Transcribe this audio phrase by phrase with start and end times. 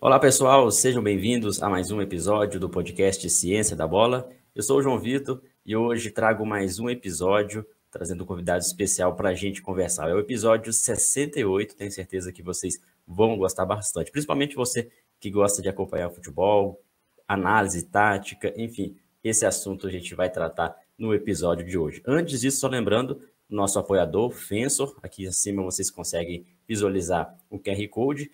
[0.00, 4.30] Olá, pessoal, sejam bem-vindos a mais um episódio do podcast Ciência da Bola.
[4.54, 9.14] Eu sou o João Vitor e hoje trago mais um episódio trazendo um convidado especial
[9.14, 10.08] para a gente conversar.
[10.08, 14.90] É o episódio 68, tenho certeza que vocês vão gostar bastante, principalmente você
[15.20, 16.80] que gosta de acompanhar futebol,
[17.26, 22.02] análise tática, enfim, esse assunto a gente vai tratar no episódio de hoje.
[22.06, 28.30] Antes disso, só lembrando, nosso apoiador, Fensor, aqui acima vocês conseguem visualizar o QR Code.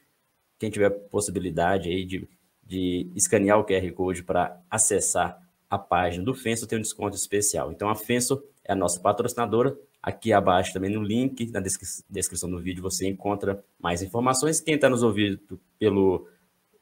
[0.60, 2.28] Quem tiver possibilidade aí de,
[2.62, 7.73] de escanear o QR Code para acessar a página do Fensor, tem um desconto especial.
[7.73, 9.74] Então, a Fensor é a nossa patrocinadora.
[10.02, 14.60] Aqui abaixo também no link, na descrição do vídeo, você encontra mais informações.
[14.60, 16.28] Quem está nos ouvindo pelo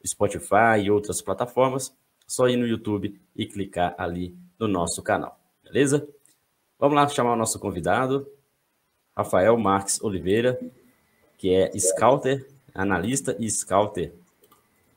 [0.05, 1.95] Spotify e outras plataformas,
[2.27, 6.05] só ir no YouTube e clicar ali no nosso canal, beleza?
[6.77, 8.27] Vamos lá chamar o nosso convidado,
[9.15, 10.59] Rafael Marques Oliveira,
[11.37, 12.45] que é scouter,
[12.79, 14.13] analista e scouter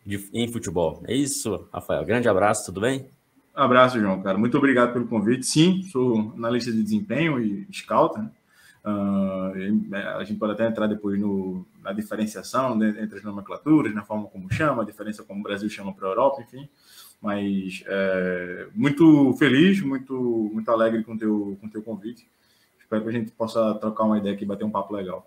[0.06, 1.02] de, em futebol.
[1.06, 2.05] É isso, Rafael.
[2.05, 3.06] Grande abraço, tudo bem?
[3.55, 4.39] Abraço, João, cara.
[4.39, 5.44] Muito obrigado pelo convite.
[5.44, 8.22] Sim, sou analista de desempenho e scouter.
[8.22, 8.30] Né?
[8.84, 14.02] Uh, a gente pode até entrar depois no, na diferenciação né, entre as nomenclaturas, na
[14.02, 16.69] forma como chama, a diferença como o Brasil chama para a Europa, enfim.
[17.20, 22.27] Mas é, muito feliz, muito, muito alegre com teu, com teu convite.
[22.80, 25.24] Espero que a gente possa trocar uma ideia aqui, bater um papo legal.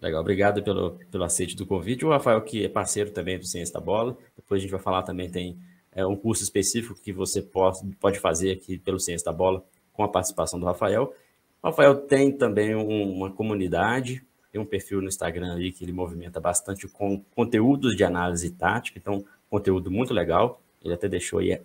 [0.00, 2.04] Legal, obrigado pelo, pelo aceite do convite.
[2.04, 5.02] O Rafael, que é parceiro também do Ciência da Bola, depois a gente vai falar
[5.02, 5.58] também, tem
[5.92, 10.04] é, um curso específico que você pode, pode fazer aqui pelo Ciência da Bola com
[10.04, 11.12] a participação do Rafael.
[11.60, 15.92] O Rafael tem também um, uma comunidade, tem um perfil no Instagram ali que ele
[15.92, 20.60] movimenta bastante com conteúdos de análise tática, então conteúdo muito legal.
[20.84, 21.60] Ele até deixou aí,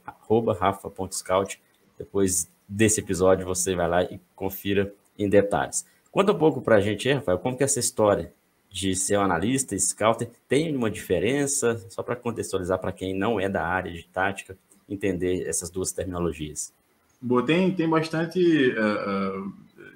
[0.59, 1.61] rafa.scout.
[1.97, 5.85] Depois desse episódio, você vai lá e confira em detalhes.
[6.13, 8.31] Conta um pouco para a gente, Rafael, como que é essa história
[8.69, 11.83] de ser um analista, scouter, tem uma diferença?
[11.89, 14.55] Só para contextualizar para quem não é da área de tática,
[14.87, 16.71] entender essas duas terminologias.
[17.19, 18.39] Boa, tem, tem bastante
[18.77, 19.53] uh, uh,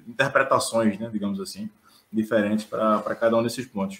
[0.08, 1.70] interpretações, né, digamos assim,
[2.12, 3.98] diferentes para cada um desses pontos.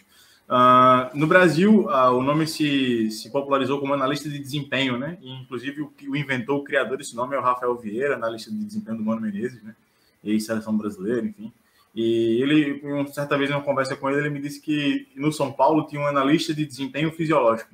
[0.49, 5.19] Uh, no Brasil, uh, o nome se, se popularizou como analista de desempenho, né?
[5.21, 8.57] E, inclusive, o, o inventor, o criador desse nome é o Rafael Vieira, analista de
[8.65, 9.77] desempenho do Mano Menezes, né?
[10.25, 11.53] E seleção brasileira, enfim.
[11.95, 12.83] E ele,
[13.13, 16.01] certa vez, em uma conversa com ele, ele me disse que no São Paulo tinha
[16.01, 17.71] um analista de desempenho fisiológico.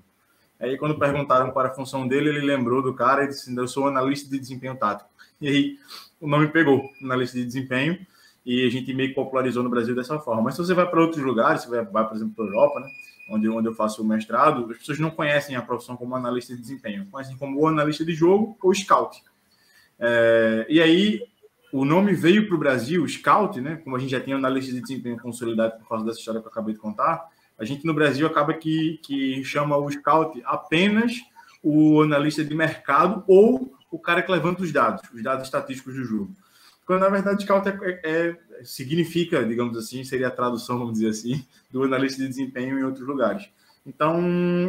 [0.59, 3.89] Aí, quando perguntaram para a função dele, ele lembrou do cara e disse: Eu sou
[3.89, 5.11] analista de desempenho tático.
[5.41, 5.79] E aí,
[6.21, 7.99] o nome pegou, analista de desempenho
[8.45, 10.43] e a gente meio que popularizou no Brasil dessa forma.
[10.43, 12.81] Mas se você vai para outros lugares, você vai, vai por exemplo, para a Europa,
[12.81, 12.89] né,
[13.31, 16.61] onde, onde eu faço o mestrado, as pessoas não conhecem a profissão como analista de
[16.61, 19.23] desempenho, conhecem como analista de jogo ou scout.
[19.99, 21.23] É, e aí,
[21.75, 24.81] o nome veio para o Brasil, scout, né, como a gente já tem analista de
[24.81, 28.25] desempenho consolidado por causa dessa história que eu acabei de contar, a gente no Brasil
[28.29, 31.15] acaba que, que chama o scout apenas
[31.65, 36.05] o analista de mercado ou o cara que levanta os dados, os dados estatísticos do
[36.05, 36.33] jogo.
[36.87, 37.73] Quando na verdade scout é,
[38.05, 38.29] é,
[38.61, 42.85] é, significa, digamos assim, seria a tradução, vamos dizer assim, do analista de desempenho em
[42.85, 43.49] outros lugares.
[43.87, 44.19] Então,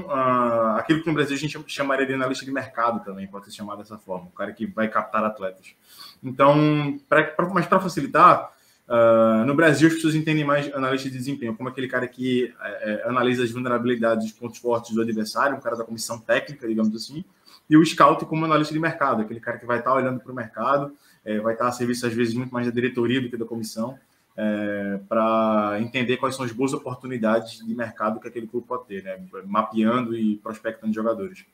[0.08, 3.52] uh, aquilo que no Brasil a gente chamaria de analista de mercado também, pode ser
[3.52, 5.74] chamado dessa forma, o cara que vai captar atletas.
[6.22, 8.52] Então, pra, pra mas para facilitar,
[8.90, 13.04] uh, no Brasil as pessoas entendem mais analista de desempenho como aquele cara que é,
[13.04, 16.94] é analisa as vulnerabilidades, os pontos fortes do adversário, um cara da comissão técnica, digamos
[16.94, 17.24] assim,
[17.70, 20.36] e o scout como analista de mercado, aquele cara que vai estar olhando para o
[20.36, 20.94] mercado,
[21.24, 23.98] é, vai estar a serviço, às vezes, muito mais da diretoria do que da comissão,
[24.38, 29.04] é, para entender quais são as boas oportunidades de mercado que aquele clube pode ter,
[29.04, 29.20] né?
[29.46, 31.46] mapeando e prospectando jogadores.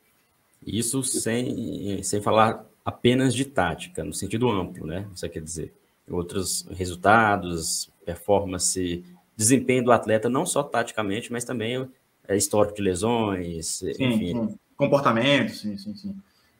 [0.66, 5.08] Isso sem, sem falar apenas de tática, no sentido amplo, né?
[5.14, 5.72] Você quer dizer,
[6.08, 9.04] outros resultados, performance,
[9.36, 11.88] desempenho do atleta, não só taticamente, mas também
[12.28, 14.48] é, histórico de lesões, sim, enfim.
[14.48, 14.58] Sim.
[14.76, 16.14] Comportamento, sim, sim, sim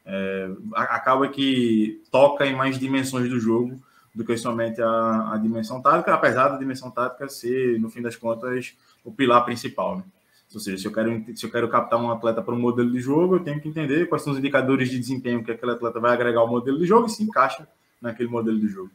[0.05, 3.81] é, acaba que toca em mais dimensões do jogo
[4.15, 8.17] do que somente a, a, dimensão tática, apesar da dimensão tática ser, no fim das
[8.17, 8.75] contas,
[9.05, 9.99] o pilar principal.
[9.99, 10.05] Né?
[10.53, 13.01] Ou seja, se eu, quero, se eu quero captar um atleta para um modelo de
[13.01, 16.13] jogo, eu tenho que entender quais são os indicadores de desempenho que aquele atleta vai
[16.13, 17.67] agregar ao modelo de jogo e se encaixa
[18.01, 18.91] naquele modelo de jogo.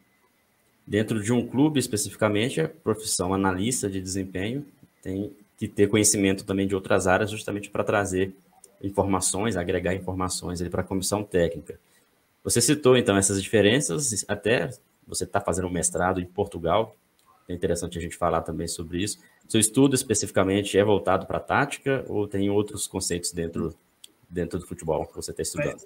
[0.85, 4.65] Dentro de um clube, especificamente, a profissão analista de desempenho
[5.01, 8.33] tem que ter conhecimento também de outras áreas, justamente para trazer
[8.81, 11.79] informações, agregar informações para a comissão técnica.
[12.43, 14.69] Você citou, então, essas diferenças, até
[15.07, 16.95] você está fazendo um mestrado em Portugal,
[17.47, 19.19] é interessante a gente falar também sobre isso.
[19.47, 23.73] Seu estudo especificamente é voltado para a tática ou tem outros conceitos dentro,
[24.29, 25.79] dentro do futebol que você está estudando?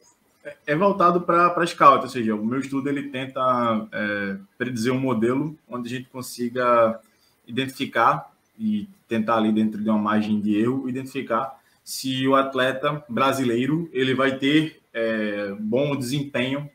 [0.44, 4.92] É, é voltado para a scout, ou seja, o meu estudo ele tenta é, predizer
[4.92, 7.00] um modelo onde a gente consiga
[7.48, 13.90] identificar e tentar ali dentro de uma margem de erro, identificar se o atleta brasileiro
[13.94, 16.70] ele vai ter é, bom desempenho,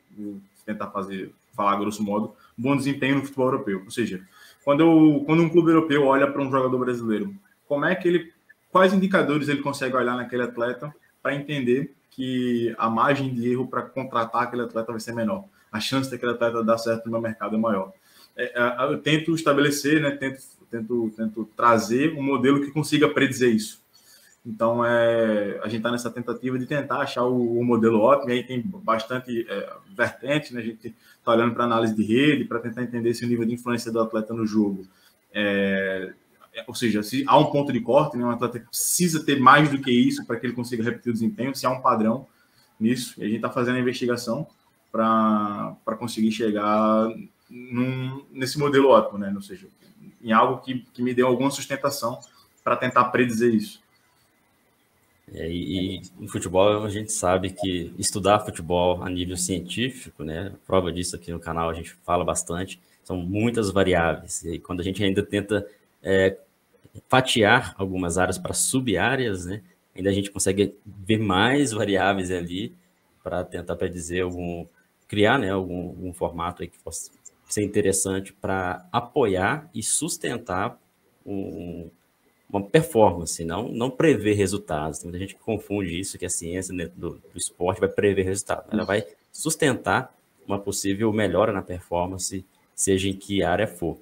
[0.65, 3.83] tentar fazer falar grosso modo, bom desempenho no futebol europeu.
[3.85, 4.23] Ou seja,
[4.65, 7.35] quando, eu, quando um clube europeu olha para um jogador brasileiro,
[7.67, 8.33] como é que ele,
[8.71, 13.83] quais indicadores ele consegue olhar naquele atleta para entender que a margem de erro para
[13.83, 17.57] contratar aquele atleta vai ser menor, a chance daquele atleta dar certo no meu mercado
[17.57, 17.93] é maior.
[18.37, 23.55] É, é, eu tento estabelecer, né, tento, tento, tento trazer um modelo que consiga predizer
[23.55, 23.83] isso.
[24.47, 28.35] Então, é, a gente está nessa tentativa de tentar achar o, o modelo ótimo, e
[28.35, 30.61] aí tem bastante é, vertente, né?
[30.61, 33.55] a gente está olhando para análise de rede, para tentar entender se o nível de
[33.55, 34.87] influência do atleta no jogo.
[35.35, 36.13] É,
[36.55, 38.25] é, ou seja, se há um ponto de corte, né?
[38.25, 41.53] um atleta precisa ter mais do que isso para que ele consiga repetir o desempenho,
[41.53, 42.29] se há um padrão
[42.79, 44.47] nisso, e a gente está fazendo a investigação
[44.93, 47.09] para conseguir chegar
[47.51, 49.33] num, nesse modelo ótimo, né?
[49.35, 49.67] ou seja,
[50.23, 52.21] em algo que, que me dê alguma sustentação
[52.63, 53.85] para tentar predizer isso.
[55.33, 60.53] É, e, e futebol a gente sabe que estudar futebol a nível científico, né?
[60.67, 62.81] Prova disso aqui no canal a gente fala bastante.
[63.03, 64.45] São muitas variáveis.
[64.45, 65.67] E quando a gente ainda tenta
[66.03, 66.39] é,
[67.09, 69.63] fatiar algumas áreas para sub-áreas, né?
[69.95, 72.75] Ainda a gente consegue ver mais variáveis ali
[73.23, 74.67] para tentar predizer algum,
[75.09, 75.51] criar, né?
[75.51, 77.11] Algum, algum formato que possa
[77.49, 80.79] ser interessante para apoiar e sustentar
[81.25, 81.91] um,
[82.49, 84.99] uma performance, não, não prever resultados.
[84.99, 88.23] Tem muita gente que confunde isso, que a ciência dentro do, do esporte vai prever
[88.23, 88.73] resultados.
[88.73, 90.15] Ela vai sustentar
[90.47, 92.45] uma possível melhora na performance,
[92.75, 93.99] seja em que área for.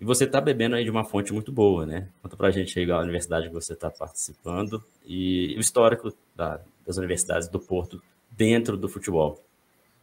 [0.00, 2.08] E você está bebendo aí de uma fonte muito boa, né?
[2.22, 6.60] Conta para a gente aí a universidade que você está participando e o histórico da,
[6.84, 9.40] das universidades do Porto dentro do futebol.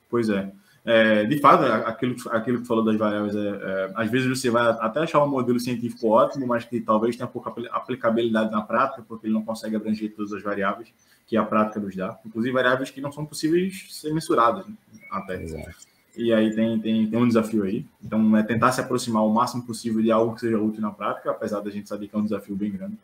[0.10, 0.50] Pois é.
[0.86, 4.70] É, de fato, aquilo, aquilo que falou das variáveis, é, é, às vezes você vai
[4.80, 9.28] até achar um modelo científico ótimo, mas que talvez tenha pouca aplicabilidade na prática, porque
[9.28, 10.92] ele não consegue abranger todas as variáveis
[11.28, 14.74] que a prática nos dá, inclusive variáveis que não são possíveis ser mensuradas né,
[15.12, 15.44] até.
[15.44, 15.90] Exato.
[16.18, 17.86] E aí tem, tem, tem um desafio aí.
[18.04, 21.32] Então, é tentar se aproximar o máximo possível de algo que seja útil na prática,
[21.32, 22.98] apesar da gente saber que é um desafio bem grande.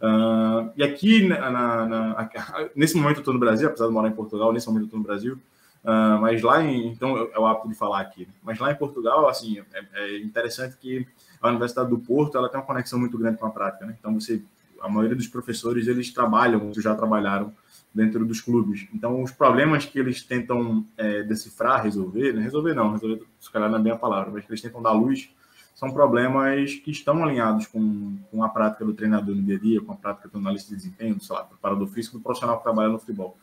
[0.00, 2.30] Uh, e aqui, na, na, na,
[2.74, 4.98] nesse momento eu estou no Brasil, apesar de morar em Portugal, nesse momento eu estou
[4.98, 5.38] no Brasil,
[5.86, 8.22] Uh, mas lá em, então é o hábito de falar aqui.
[8.22, 8.32] Né?
[8.42, 11.06] Mas lá em Portugal, assim, é, é, interessante que
[11.40, 13.94] a Universidade do Porto ela tem uma conexão muito grande com a prática, né?
[13.96, 14.42] Então você,
[14.80, 17.52] a maioria dos professores eles trabalham, já trabalharam
[17.94, 18.88] dentro dos clubes.
[18.92, 22.42] Então os problemas que eles tentam é, decifrar, resolver, né?
[22.42, 24.90] resolver não, resolver se calhar não é bem a palavra, mas que eles tentam dar
[24.90, 25.30] luz
[25.76, 29.80] são problemas que estão alinhados com, com a prática do treinador no dia a dia,
[29.80, 32.88] com a prática do analista de desempenho, sei lá, preparador físico, do profissional que trabalha
[32.88, 33.36] no futebol.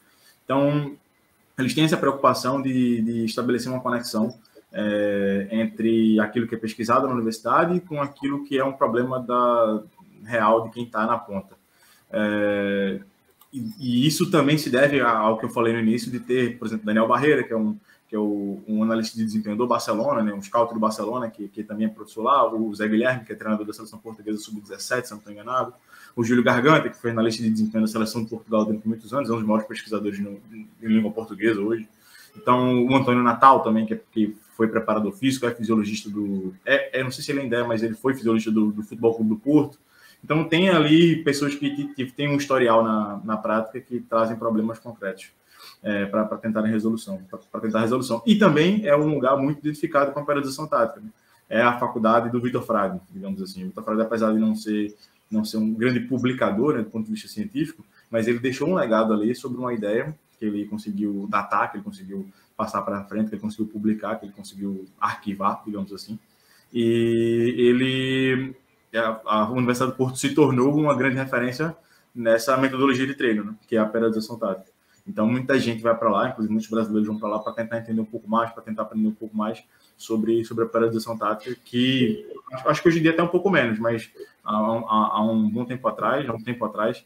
[0.43, 0.97] Então,
[1.57, 4.37] eles têm essa preocupação de, de estabelecer uma conexão
[4.71, 9.83] é, entre aquilo que é pesquisado na universidade com aquilo que é um problema da,
[10.25, 11.55] real de quem está na ponta.
[12.11, 12.99] É,
[13.51, 16.67] e, e, isso também se deve ao que eu falei no início de ter, por
[16.67, 17.77] exemplo, Daniel Barreira, que é um,
[18.07, 21.47] que é o, um analista de desempenho do Barcelona, né, um scout do Barcelona, que,
[21.47, 25.05] que também é professor lá, o Zé Guilherme, que é treinador da seleção portuguesa sub-17,
[25.05, 25.73] se não estou enganado,
[26.15, 29.29] o Júlio Garganta, que foi analista de desempenho da seleção de Portugal durante muitos anos,
[29.29, 31.87] é um dos maiores pesquisadores no, em língua portuguesa hoje.
[32.35, 36.53] Então, o Antônio Natal também, que, é, que foi preparador físico, é fisiologista do.
[36.65, 39.15] É, é, não sei se ele ainda é, mas ele foi fisiologista do, do Futebol
[39.15, 39.79] Clube do Porto.
[40.23, 44.37] Então, tem ali pessoas que, que, que têm um historial na, na prática que trazem
[44.37, 45.31] problemas concretos
[45.81, 47.21] é, para tentar resolução,
[47.51, 48.21] para tentar resolução.
[48.25, 51.01] E também é um lugar muito identificado com a periodização tática.
[51.01, 51.09] Né?
[51.49, 53.63] É a faculdade do Vitor Frade, digamos assim.
[53.63, 54.95] O Vitor Frade, apesar de não ser
[55.33, 58.75] não ser um grande publicador, né, do ponto de vista científico, mas ele deixou um
[58.75, 63.29] legado ali sobre uma ideia que ele conseguiu datar, que ele conseguiu passar para frente,
[63.29, 66.19] que ele conseguiu publicar, que ele conseguiu arquivar, digamos assim.
[66.71, 68.55] E ele,
[69.25, 71.75] a, Universidade do Porto se tornou uma grande referência
[72.13, 74.71] nessa metodologia de treino, né, que é a periodização tática.
[75.05, 77.99] Então, muita gente vai para lá, inclusive muitos brasileiros vão para lá para tentar entender
[77.99, 79.63] um pouco mais, para tentar aprender um pouco mais
[79.97, 82.25] sobre, sobre a periodização tática, que
[82.65, 84.09] acho que hoje em dia até um pouco menos, mas
[84.43, 87.05] há, há, há, um bom tempo atrás, há um tempo atrás,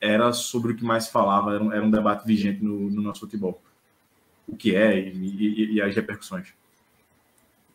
[0.00, 3.02] era sobre o que mais se falava, era um, era um debate vigente no, no,
[3.02, 3.60] nosso futebol.
[4.46, 6.52] O que é e, e, e, as repercussões.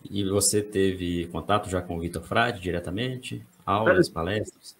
[0.09, 3.43] E você teve contato já com o Vitor Frade diretamente?
[3.65, 4.77] Aulas, é, palestras?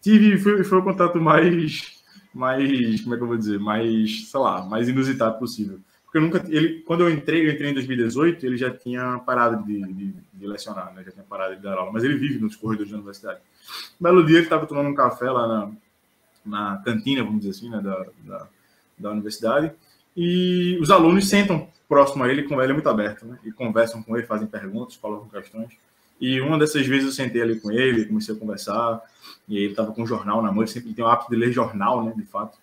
[0.00, 2.00] Tive, foi, foi o contato mais,
[2.32, 5.80] mais, como é que eu vou dizer, mais, sei lá, mais inusitado possível
[6.14, 9.64] porque eu nunca, ele, quando eu entrei, eu entrei em 2018, ele já tinha parado
[9.66, 11.02] de, de, de lecionar, né?
[11.04, 13.40] já tinha parado de dar aula, mas ele vive nos corredores da universidade.
[14.00, 15.72] Um belo dia ele estava tomando um café lá na,
[16.46, 17.80] na cantina, vamos dizer assim, né?
[17.80, 18.48] da, da,
[18.96, 19.72] da universidade,
[20.16, 23.36] e os alunos sentam próximo a ele, ele é muito aberto, né?
[23.44, 25.72] e conversam com ele, fazem perguntas, colocam questões.
[26.20, 29.02] E uma dessas vezes eu sentei ali com ele, comecei a conversar,
[29.48, 31.50] e ele estava com um jornal na mão, ele sempre tem o hábito de ler
[31.50, 32.56] jornal, né, de fato.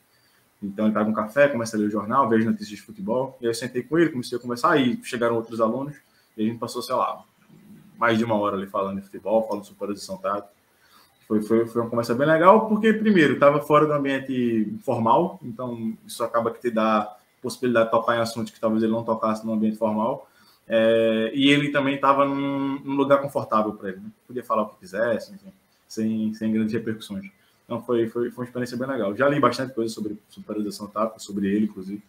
[0.62, 3.38] Então ele pega um café, começa a ler o jornal, vejo notícias de futebol.
[3.42, 5.96] E aí eu sentei com ele, comecei a conversar, aí chegaram outros alunos,
[6.38, 7.24] e a gente passou, sei lá,
[7.98, 10.50] mais de uma hora ali falando de futebol, falando sobre posição tática.
[11.28, 15.98] Foi, foi, foi uma conversa bem legal, porque, primeiro, estava fora do ambiente formal, então
[16.06, 19.46] isso acaba que te dá possibilidade de tocar em assuntos que talvez ele não tocasse
[19.46, 20.28] no ambiente formal.
[20.68, 24.12] É, e ele também estava num, num, lugar confortável para ele, né?
[24.28, 25.52] podia falar o que quisesse, enfim,
[25.88, 27.26] sem, sem grandes repercussões.
[27.72, 29.16] Então foi, foi, foi uma experiência bem legal.
[29.16, 32.04] Já li bastante coisa sobre superalização tática, sobre ele, inclusive,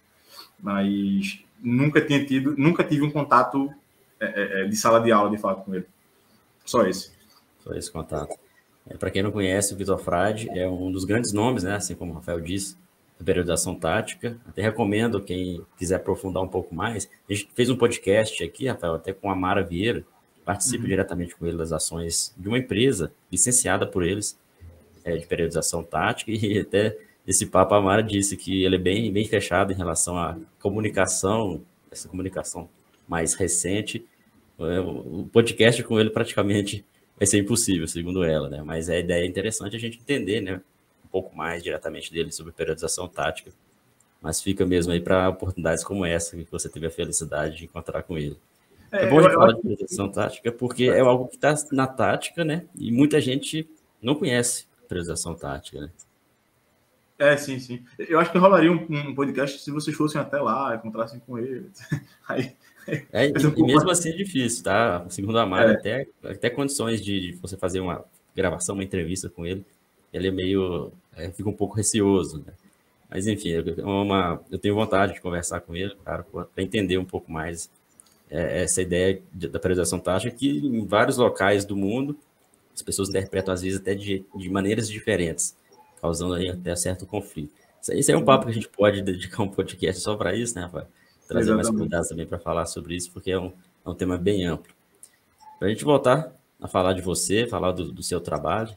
[0.58, 3.72] mas nunca tinha tido, nunca tive um contato
[4.18, 5.86] é, é, é de sala de aula, de fato, com ele.
[6.64, 7.12] Só esse.
[7.60, 8.36] Só esse contato.
[8.88, 11.76] É, Para quem não conhece, o Vitor Frade é um dos grandes nomes, né?
[11.76, 12.76] Assim como o Rafael disse,
[13.16, 14.36] da periodização tática.
[14.48, 17.08] Até recomendo quem quiser aprofundar um pouco mais.
[17.30, 20.04] A gente fez um podcast aqui, Rafael, até com a Mara Vieira,
[20.44, 20.88] participa uhum.
[20.88, 24.41] diretamente com ele das ações de uma empresa licenciada por eles
[25.04, 29.12] é, de periodização tática e até esse papo a Mara disse que ele é bem,
[29.12, 32.68] bem fechado em relação à comunicação, essa comunicação
[33.06, 34.04] mais recente.
[34.58, 36.84] É, o podcast com ele praticamente
[37.16, 38.62] vai ser impossível, segundo ela, né?
[38.64, 40.60] Mas a ideia é interessante a gente entender, né?
[41.04, 43.52] Um pouco mais diretamente dele sobre periodização tática.
[44.20, 48.02] Mas fica mesmo aí para oportunidades como essa que você teve a felicidade de encontrar
[48.02, 48.36] com ele.
[48.90, 51.86] É, é bom a gente falar de periodização tática porque é algo que está na
[51.86, 52.64] tática, né?
[52.76, 53.68] E muita gente
[54.00, 55.90] não conhece periodização tática, né?
[57.18, 57.84] É, sim, sim.
[57.98, 61.70] Eu acho que rolaria um, um podcast se vocês fossem até lá, encontrassem com ele.
[62.28, 62.54] Aí,
[63.12, 65.06] é, e, e mesmo assim é difícil, tá?
[65.08, 65.74] Segundo a Mara, é.
[65.74, 69.64] até, até condições de, de, você fazer uma gravação, uma entrevista com ele,
[70.12, 70.90] ele é meio.
[71.16, 72.52] É, fica um pouco receoso, né?
[73.08, 76.24] Mas enfim, é uma, eu tenho vontade de conversar com ele, para
[76.56, 77.70] entender um pouco mais
[78.30, 82.16] é, essa ideia de, da periodização tática, que em vários locais do mundo
[82.74, 85.56] as pessoas interpretam às vezes até de, de maneiras diferentes,
[86.00, 87.52] causando aí até certo conflito.
[87.80, 90.54] Isso, isso é um papo que a gente pode dedicar um podcast só para isso,
[90.54, 90.86] né, Rafael?
[91.32, 91.64] trazer Exatamente.
[91.64, 93.52] mais convidados também para falar sobre isso, porque é um,
[93.84, 94.72] é um tema bem amplo.
[95.58, 98.76] Para a gente voltar a falar de você, falar do, do, seu trabalho,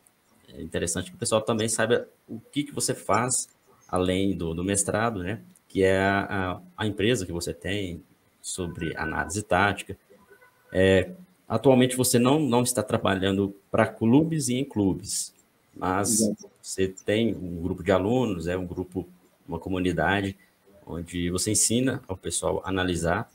[0.50, 3.50] é interessante que o pessoal também saiba o que, que você faz
[3.88, 5.42] além do, do mestrado, né?
[5.68, 8.04] Que é a, a, empresa que você tem
[8.42, 9.98] sobre análise tática.
[10.72, 11.12] É,
[11.48, 15.34] atualmente você não, não está trabalhando para clubes e em clubes,
[15.76, 16.50] mas Exato.
[16.62, 19.08] você tem um grupo de alunos, é um grupo,
[19.48, 20.36] uma comunidade
[20.86, 23.30] onde você ensina ao pessoal a analisar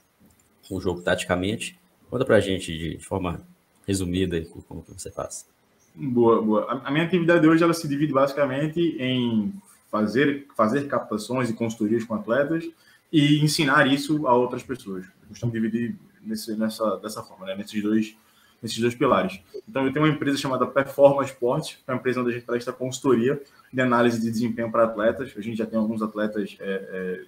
[0.71, 1.79] o jogo taticamente.
[2.09, 3.40] Conta para a gente de forma
[3.87, 5.47] resumida como que você faz.
[5.95, 6.83] Boa, boa.
[6.85, 9.52] A minha atividade hoje ela se divide basicamente em
[9.90, 12.69] fazer, fazer captações e consultorias com atletas
[13.12, 15.05] e ensinar isso a outras pessoas.
[15.05, 17.54] Eu costumo dividir nesse, nessa, dessa forma, né?
[17.56, 18.16] nesses, dois,
[18.62, 19.40] nesses dois pilares.
[19.68, 22.46] Então, eu tenho uma empresa chamada Performance Sports, que é uma empresa onde a gente
[22.46, 23.40] presta consultoria
[23.72, 25.32] de análise de desempenho para atletas.
[25.36, 27.24] A gente já tem alguns atletas é, é,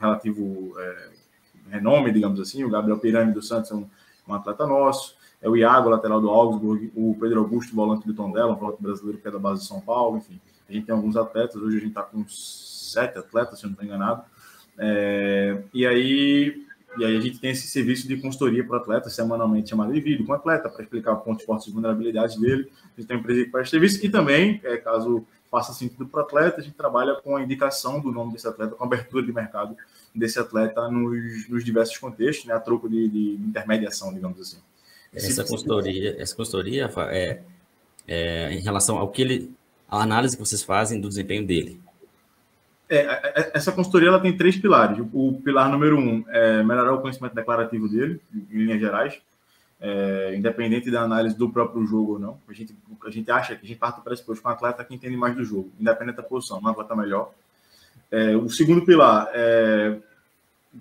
[0.00, 1.08] relativo é,
[1.70, 2.64] renome, digamos assim.
[2.64, 3.86] O Gabriel Pirani do Santos é um,
[4.28, 5.16] um, atleta nosso.
[5.40, 6.90] É o Iago, lateral do Augsburg.
[6.94, 9.80] O Pedro Augusto, volante do Tondela, um volante brasileiro que é da base de São
[9.80, 10.18] Paulo.
[10.18, 11.56] Enfim, a gente tem alguns atletas.
[11.56, 14.24] Hoje a gente está com sete atletas, se eu não estou enganado.
[14.78, 16.64] É, e aí
[16.96, 20.00] e aí a gente tem esse serviço de consultoria para o atleta semanalmente chamado de
[20.00, 22.70] vídeo com o atleta para explicar pontos fortes e vulnerabilidades dele.
[22.96, 26.20] A gente tem uma empresa que faz serviço e também, é, caso faça sentido para
[26.20, 29.24] o atleta, a gente trabalha com a indicação do nome desse atleta, com a abertura
[29.24, 29.76] de mercado
[30.14, 34.58] desse atleta nos, nos diversos contextos, né, a troco de, de intermediação, digamos assim.
[35.12, 37.40] Essa consultoria, essa consultoria é,
[38.06, 39.54] é, em relação ao que ele,
[39.88, 41.80] a análise que vocês fazem do desempenho dele.
[42.88, 44.98] É, essa consultoria ela tem três pilares.
[45.12, 49.20] O pilar número um é melhorar o conhecimento declarativo dele, em linhas gerais
[49.84, 52.40] é, independente da análise do próprio jogo ou não.
[52.48, 52.74] A gente,
[53.04, 55.36] a gente acha que a gente parte do pressuposto com um atleta que entende mais
[55.36, 57.32] do jogo, independente da posição, um atleta melhor.
[58.10, 59.98] É, o segundo pilar é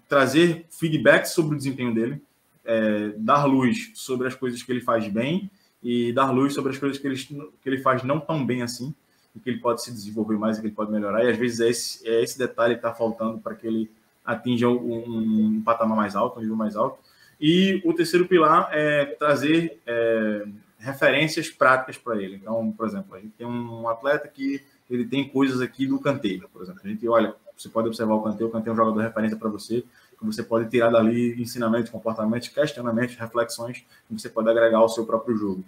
[0.08, 2.22] trazer feedback sobre o desempenho dele,
[2.64, 5.52] é, dar luz sobre as coisas que ele faz bem
[5.84, 8.96] e dar luz sobre as coisas que ele, que ele faz não tão bem assim,
[9.36, 11.24] e que ele pode se desenvolver mais e que ele pode melhorar.
[11.24, 13.92] E às vezes é esse, é esse detalhe que está faltando para que ele
[14.26, 17.00] atinja um, um patamar mais alto, um nível mais alto.
[17.40, 20.46] E o terceiro pilar é trazer é,
[20.78, 22.36] referências práticas para ele.
[22.36, 26.48] Então, por exemplo, a gente tem um atleta que ele tem coisas aqui do canteiro,
[26.54, 26.82] por exemplo.
[26.84, 29.50] A gente olha, você pode observar o canteiro, o canteiro é um jogador referência para
[29.50, 29.84] você,
[30.18, 35.06] que você pode tirar dali ensinamentos, comportamentos, questionamentos, reflexões que você pode agregar ao seu
[35.06, 35.64] próprio jogo.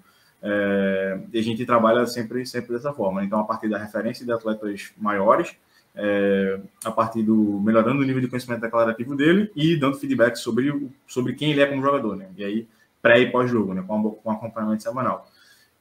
[0.47, 3.23] É, e a gente trabalha sempre, sempre dessa forma.
[3.23, 5.55] Então, a partir da referência de atletas maiores,
[5.95, 10.87] é, a partir do melhorando o nível de conhecimento declarativo dele e dando feedback sobre,
[11.07, 12.27] sobre quem ele é como jogador, né?
[12.37, 12.67] E aí,
[13.01, 13.83] pré e pós-jogo, né?
[13.87, 15.27] Com, com acompanhamento semanal.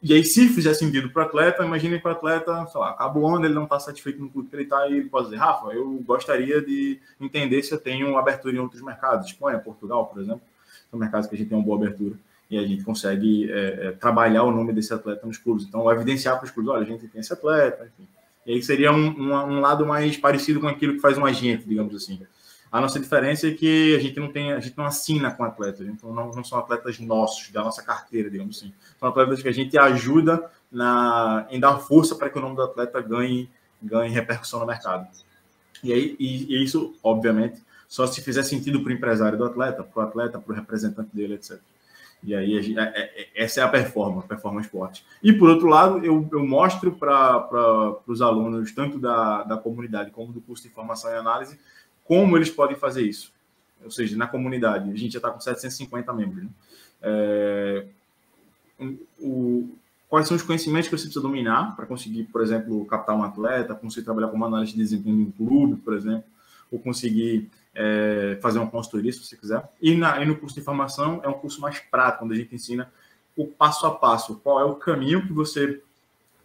[0.02, 3.18] e aí, se fizer sentido para o atleta, imagine para o atleta, sei lá, acaba
[3.18, 5.72] o ele não está satisfeito no clube que ele está, e ele pode dizer, Rafa,
[5.72, 10.42] eu gostaria de entender se eu tenho abertura em outros mercados, Espanha, Portugal, por exemplo,
[10.90, 12.16] são mercados que a gente tem uma boa abertura,
[12.54, 15.64] e a gente consegue é, é, trabalhar o nome desse atleta nos clubes.
[15.64, 18.08] Então, evidenciar para os clubes, olha, a gente tem esse atleta, enfim.
[18.46, 21.66] E aí seria um, um, um lado mais parecido com aquilo que faz um agente,
[21.66, 22.20] digamos assim.
[22.70, 25.86] A nossa diferença é que a gente não tem, a gente não assina com atletas,
[25.86, 28.72] então não, não são atletas nossos, da nossa carteira, digamos assim.
[28.98, 32.62] São atletas que a gente ajuda na, em dar força para que o nome do
[32.62, 33.48] atleta ganhe,
[33.82, 35.08] ganhe repercussão no mercado.
[35.82, 39.82] E, aí, e, e isso, obviamente, só se fizer sentido para o empresário do atleta,
[39.82, 41.58] para o atleta, para o representante dele, etc.
[42.24, 45.04] E aí, gente, é, é, essa é a performance, performance esporte.
[45.22, 50.32] E, por outro lado, eu, eu mostro para os alunos, tanto da, da comunidade como
[50.32, 51.58] do curso de formação e análise,
[52.04, 53.32] como eles podem fazer isso.
[53.84, 56.44] Ou seja, na comunidade, a gente já está com 750 membros.
[56.44, 56.50] Né?
[57.02, 57.86] É,
[59.20, 59.68] o,
[60.08, 63.74] quais são os conhecimentos que você precisa dominar para conseguir, por exemplo, captar um atleta,
[63.74, 66.24] conseguir trabalhar como analista de desempenho em um clube, por exemplo,
[66.74, 69.64] ou conseguir é, fazer uma consultoria, se você quiser.
[69.80, 72.54] E, na, e no curso de formação é um curso mais prático, onde a gente
[72.54, 72.90] ensina
[73.36, 75.80] o passo a passo, qual é o caminho que você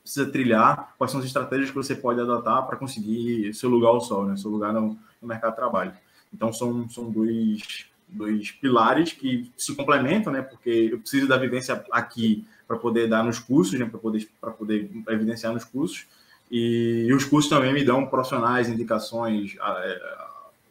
[0.03, 4.01] precisa trilhar, quais são as estratégias que você pode adotar para conseguir seu lugar ao
[4.01, 4.37] sol, né?
[4.37, 5.93] seu lugar no, no mercado de trabalho.
[6.33, 10.43] Então, são, são dois, dois pilares que se complementam, né?
[10.43, 13.85] Porque eu preciso da vivência aqui para poder dar nos cursos, né?
[13.85, 16.05] Para poder, poder evidenciar nos cursos.
[16.49, 20.17] E, e, os cursos também me dão profissionais, indicações, é,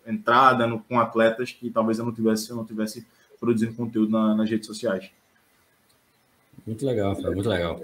[0.06, 3.06] entrada no, com atletas que talvez eu não tivesse, eu não tivesse
[3.38, 5.10] produzindo conteúdo na, nas redes sociais.
[6.66, 7.80] Muito legal, Fábio, muito legal.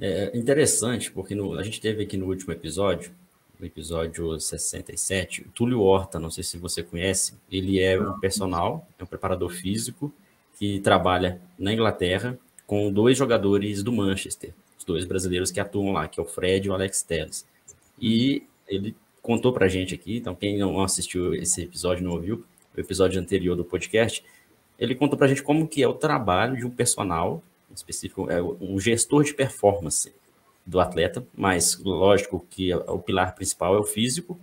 [0.00, 3.12] É interessante, porque no, a gente teve aqui no último episódio
[3.58, 8.86] no episódio 67, o Túlio Horta, não sei se você conhece, ele é um personal,
[8.98, 10.12] é um preparador físico
[10.58, 14.52] que trabalha na Inglaterra com dois jogadores do Manchester,
[14.84, 17.46] os dois brasileiros que atuam lá, que é o Fred e o Alex Telles.
[18.00, 22.44] E ele contou pra gente aqui, então quem não assistiu esse episódio, não ouviu,
[22.76, 24.22] o episódio anterior do podcast,
[24.78, 27.42] ele contou pra gente como que é o trabalho de um personal
[27.74, 30.12] específico, é um gestor de performance
[30.66, 34.38] do atleta, mas lógico que o pilar principal é o físico.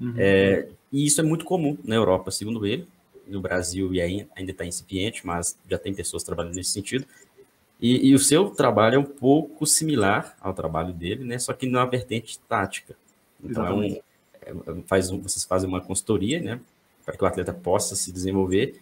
[0.00, 0.14] Uhum.
[0.16, 2.86] É, e isso é muito comum na Europa, segundo ele.
[3.26, 7.06] No Brasil e ainda está incipiente, mas já tem pessoas trabalhando nesse sentido.
[7.82, 11.36] E, e, o seu trabalho é um pouco similar ao trabalho dele, né?
[11.40, 12.94] Só que na vertente tática.
[13.42, 16.60] Então, é um, é, faz um, vocês fazem uma consultoria, né?
[17.04, 18.80] Para que o atleta possa se desenvolver.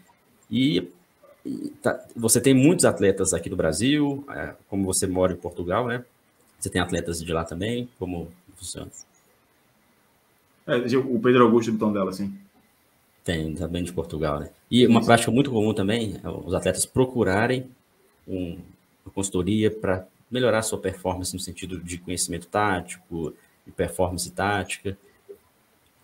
[0.50, 0.86] E,
[1.46, 5.86] e tá, você tem muitos atletas aqui no Brasil, é, como você mora em Portugal,
[5.86, 6.04] né?
[6.58, 7.88] Você tem atletas de lá também?
[7.98, 8.90] Como funciona?
[10.66, 12.36] É, o Pedro Augusto do tom dela, sim.
[13.24, 14.50] Tem, também de Portugal, né?
[14.70, 17.70] E uma prática muito comum também é os atletas procurarem
[18.28, 18.58] um,
[19.10, 23.34] uma consultoria para melhorar a sua performance no sentido de conhecimento tático,
[23.66, 24.96] de performance tática,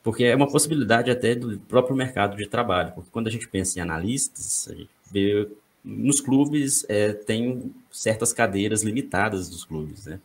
[0.03, 3.79] porque é uma possibilidade até do próprio mercado de trabalho, porque quando a gente pensa
[3.79, 5.49] em analistas, a gente vê
[5.85, 10.21] nos clubes é, tem certas cadeiras limitadas dos clubes, né?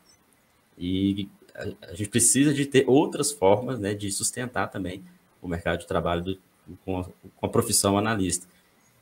[0.77, 5.03] E a, gente precisa de ter outras formas né, de sustentar também
[5.41, 6.39] o mercado de trabalho do,
[6.83, 8.47] com, a, com, a, profissão analista.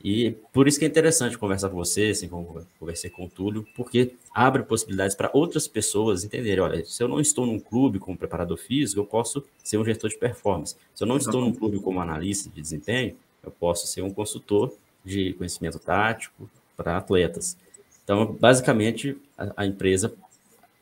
[0.02, 3.66] E por isso que é interessante conversar com você, assim como conversei com o Túlio,
[3.76, 8.16] porque abre possibilidades para outras pessoas entenderem, olha, se eu não estou num clube como
[8.16, 10.74] preparador físico, eu posso ser um gestor de performance.
[10.94, 14.72] Se eu não estou num clube como analista de desempenho, eu posso ser um consultor
[15.04, 17.56] de conhecimento tático para atletas.
[18.02, 20.14] Então, basicamente, a, a empresa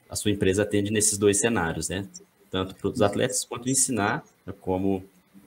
[0.09, 2.07] a sua empresa atende nesses dois cenários, né?
[2.51, 4.25] Tanto para os atletas quanto ensinar
[4.61, 5.05] como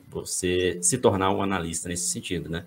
[0.07, 2.65] você se tornar um analista nesse sentido, né?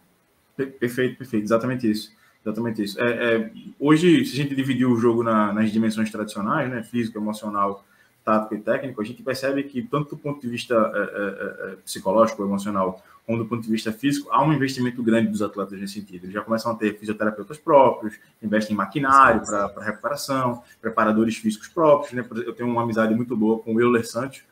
[0.56, 2.12] Perfeito, perfeito, exatamente isso.
[2.44, 3.00] Exatamente isso.
[3.00, 7.18] É, é, hoje, se a gente dividir o jogo na, nas dimensões tradicionais, né, físico,
[7.18, 7.84] emocional,
[8.22, 11.76] tático e técnico, a gente percebe que, tanto do ponto de vista é, é, é
[11.76, 15.94] psicológico, emocional, como do ponto de vista físico, há um investimento grande dos atletas nesse
[15.94, 16.24] sentido.
[16.24, 22.12] Eles já começam a ter fisioterapeutas próprios, investem em maquinário para recuperação, preparadores físicos próprios.
[22.12, 22.24] Né?
[22.46, 24.42] Eu tenho uma amizade muito boa com o Euler Santos,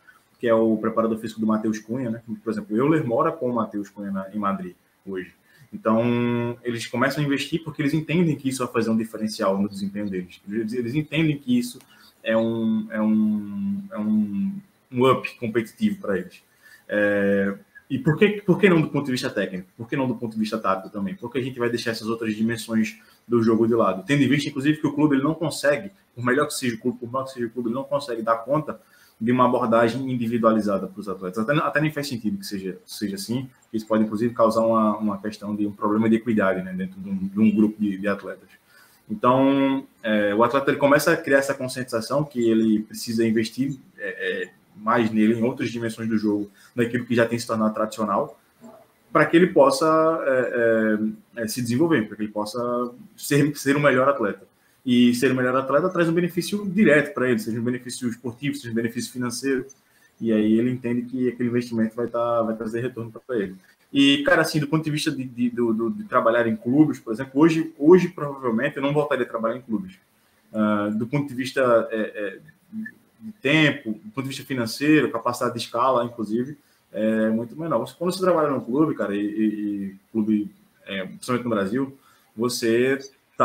[0.40, 2.10] que é o preparador físico do Matheus Cunha.
[2.10, 2.22] Né?
[2.42, 4.74] Por exemplo, o Euler mora com o Matheus Cunha na, em Madrid
[5.06, 5.34] hoje.
[5.72, 9.68] Então, eles começam a investir porque eles entendem que isso vai fazer um diferencial no
[9.68, 10.40] desempenho deles.
[10.48, 11.78] Eles, entendem que isso
[12.22, 14.52] é um, é um, é um,
[14.92, 16.42] um up competitivo para eles.
[16.88, 17.54] É,
[17.88, 19.68] e por que, por que não do ponto de vista técnico?
[19.76, 21.14] Por que não do ponto de vista tático também?
[21.14, 24.04] Porque a gente vai deixar essas outras dimensões do jogo de lado.
[24.06, 26.78] Tendo em vista, inclusive, que o clube ele não consegue, por melhor que seja o
[26.78, 28.80] clube, por melhor que seja o clube, ele não consegue dar conta
[29.22, 31.38] de uma abordagem individualizada para os atletas.
[31.38, 33.48] Até, até nem faz sentido que seja, seja assim.
[33.72, 37.08] Isso pode, inclusive, causar uma, uma questão de um problema de equidade né, dentro de
[37.08, 38.48] um, de um grupo de, de atletas.
[39.08, 44.42] Então, é, o atleta ele começa a criar essa conscientização que ele precisa investir é,
[44.42, 48.40] é, mais nele em outras dimensões do jogo, naquilo que já tem se tornado tradicional,
[49.12, 49.86] para que ele possa
[50.26, 52.60] é, é, é, se desenvolver, para que ele possa
[53.16, 54.50] ser, ser um melhor atleta.
[54.84, 58.56] E ser um melhor atleta traz um benefício direto para ele, seja um benefício esportivo,
[58.56, 59.64] seja um benefício financeiro,
[60.20, 63.56] e aí ele entende que aquele investimento vai, tá, vai trazer retorno para ele.
[63.92, 67.12] E, cara, assim, do ponto de vista de, de, de, de, trabalhar em clubes, por
[67.12, 69.98] exemplo, hoje, hoje provavelmente eu não voltaria a trabalhar em clubes.
[70.50, 72.38] Uh, do ponto de vista é, é,
[73.20, 76.56] de tempo, do ponto de vista financeiro, capacidade de escala, inclusive,
[76.90, 77.84] é muito menor.
[77.98, 80.50] Quando você trabalha num clube, cara, e, e, e clube,
[80.86, 81.98] é, principalmente no Brasil,
[82.34, 82.98] você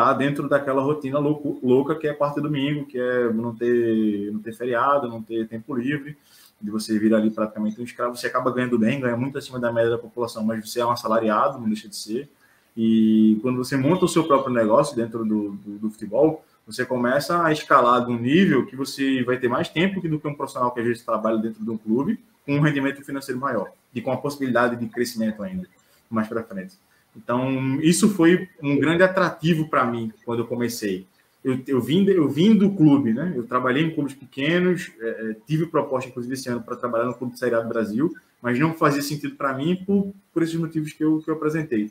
[0.06, 4.32] tá dentro daquela rotina louco, louca que é parte do domingo, que é não ter,
[4.32, 6.18] não ter feriado, não ter tempo livre
[6.60, 9.72] de você vir ali praticamente um escravo, você acaba ganhando bem, ganha muito acima da
[9.72, 12.30] média da população, mas você é um assalariado, não deixa de ser.
[12.76, 17.44] E quando você monta o seu próprio negócio dentro do, do, do futebol, você começa
[17.44, 20.72] a escalar de um nível que você vai ter mais tempo do que um profissional
[20.72, 24.12] que às vezes trabalha dentro de um clube, com um rendimento financeiro maior e com
[24.12, 25.68] a possibilidade de crescimento ainda
[26.10, 26.76] mais para frente.
[27.18, 31.08] Então, isso foi um grande atrativo para mim quando eu comecei
[31.48, 33.34] eu, eu, vim, eu vim do clube, né?
[33.34, 37.14] Eu trabalhei em clubes pequenos, é, é tive proposta, inclusive, esse ano para trabalhar no
[37.14, 40.56] Clube de Série A do Brasil, mas não fazia sentido para mim por, por esses
[40.56, 41.90] motivos que eu, que eu apresentei.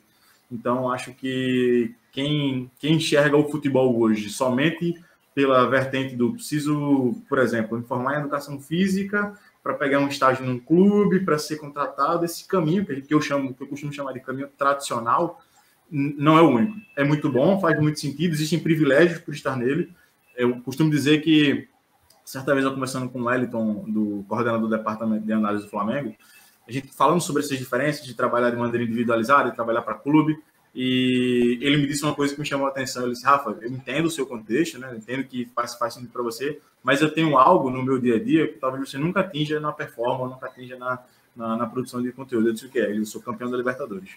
[0.51, 4.95] Então, acho que quem, quem enxerga o futebol hoje somente
[5.33, 9.33] pela vertente do preciso, por exemplo, me formar em educação física
[9.67, 13.61] para pegar um estágio num clube, para ser contratado, esse caminho que eu chamo, que
[13.61, 15.41] eu costumo chamar de caminho tradicional,
[15.91, 16.77] não é o único.
[16.95, 19.91] É muito bom, faz muito sentido, existem privilégios por estar nele.
[20.37, 21.67] Eu costumo dizer que,
[22.23, 26.15] certa vez eu conversando com o Wellington, do coordenador do departamento de análise do Flamengo,
[26.65, 30.41] a gente falando sobre essas diferenças de trabalhar de maneira individualizada e trabalhar para clube,
[30.79, 33.01] e ele me disse uma coisa que me chamou a atenção.
[33.01, 34.91] Ele disse: Rafa, eu entendo o seu contexto, né?
[34.91, 38.17] Eu entendo que faz, faz sentido para você, mas eu tenho algo no meu dia
[38.17, 40.99] a dia que talvez você nunca atinja na performance, nunca atinja na,
[41.35, 42.49] na, na produção de conteúdo.
[42.49, 42.95] Eu disse o que é?
[42.95, 44.11] Eu sou campeão da Libertadores.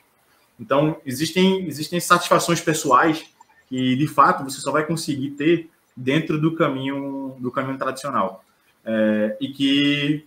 [0.60, 3.24] Então, existem, existem satisfações pessoais
[3.66, 8.44] que, de fato, você só vai conseguir ter dentro do caminho do caminho tradicional.
[8.84, 10.26] É, e que,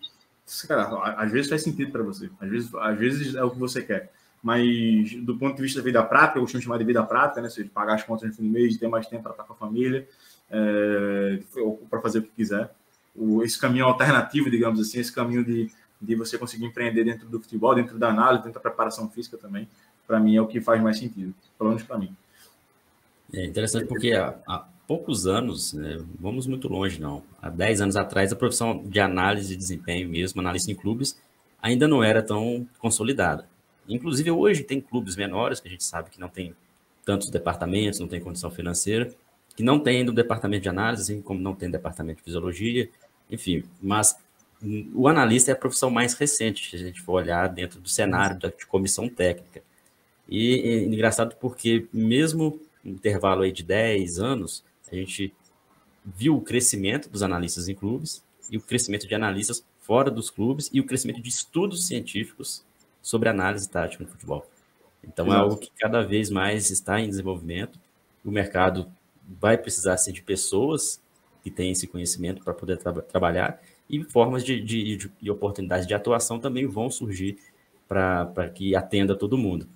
[0.67, 3.84] cara, às vezes faz sentido para você, às vezes, às vezes é o que você
[3.84, 4.12] quer.
[4.43, 7.49] Mas, do ponto de vista da vida prática, eu costumo chamar de vida prática, né?
[7.49, 9.56] Seja, pagar as contas no fim do mês, ter mais tempo para estar com a
[9.56, 10.06] família,
[10.51, 11.39] é,
[11.89, 12.69] para fazer o que quiser.
[13.15, 17.39] O, esse caminho alternativo, digamos assim, esse caminho de, de você conseguir empreender dentro do
[17.39, 19.69] futebol, dentro da análise, dentro da preparação física também,
[20.06, 22.13] para mim é o que faz mais sentido, pelo menos para mim.
[23.34, 27.95] É interessante porque há, há poucos anos, né, vamos muito longe não, há 10 anos
[27.95, 31.17] atrás a profissão de análise de desempenho mesmo, analista em clubes,
[31.62, 33.47] ainda não era tão consolidada.
[33.88, 36.56] Inclusive hoje tem clubes menores que a gente sabe que não tem
[37.06, 39.13] tantos departamentos, não tem condição financeira,
[39.56, 42.89] que não tem no departamento de análise, assim como não tem departamento de fisiologia,
[43.30, 44.17] enfim, mas
[44.93, 48.39] o analista é a profissão mais recente, se a gente for olhar dentro do cenário
[48.39, 49.62] da, comissão técnica.
[50.28, 55.34] E é engraçado porque mesmo no intervalo aí de 10 anos, a gente
[56.06, 60.69] viu o crescimento dos analistas em clubes e o crescimento de analistas fora dos clubes
[60.74, 62.63] e o crescimento de estudos científicos
[63.04, 64.50] sobre análise tática no futebol.
[65.04, 65.39] Então Exato.
[65.39, 67.78] é algo que cada vez mais está em desenvolvimento.
[68.24, 68.89] O mercado
[69.39, 71.02] vai precisar ser de pessoas
[71.44, 75.94] que têm esse conhecimento para poder tra trabalhar e formas de, de, de, oportunidades de
[75.94, 77.38] atuação também vão surgir
[77.88, 79.68] para que atenda todo mundo.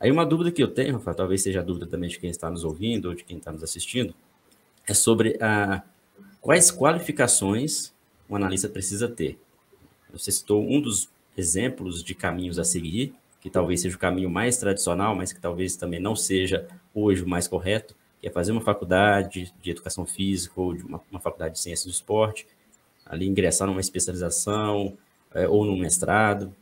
[0.00, 2.50] Aí uma dúvida que eu tenho, Rafael, talvez seja a dúvida também de quem está
[2.50, 4.12] nos ouvindo ou de quem está nos assistindo,
[4.86, 5.82] é sobre a,
[6.40, 7.94] quais qualificações
[8.28, 9.38] um analista precisa ter.
[10.12, 14.56] Você citou um dos exemplos de caminhos a seguir, que talvez seja o caminho mais
[14.56, 18.60] tradicional, mas que talvez também não seja hoje o mais correto, que é fazer uma
[18.60, 22.46] faculdade de educação física ou de uma, uma faculdade de ciências do esporte,
[23.04, 24.96] ali ingressar numa especialização
[25.34, 26.54] é, ou num mestrado,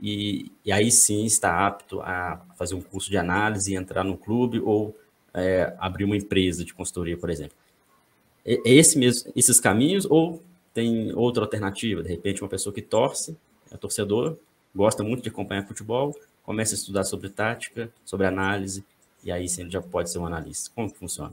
[0.00, 4.60] e, e, aí sim está apto a fazer um curso de análise, entrar no clube
[4.60, 4.96] ou
[5.34, 7.56] é, abrir uma empresa de consultoria, por exemplo.
[8.44, 12.02] É, é esse mesmo, esses caminhos ou tem outra alternativa?
[12.02, 13.36] De repente, uma pessoa que torce,
[13.70, 14.36] é torcedor,
[14.74, 18.84] gosta muito de acompanhar futebol, começa a estudar sobre tática, sobre análise,
[19.24, 20.70] e aí ele já pode ser um analista.
[20.74, 21.32] Como que funciona?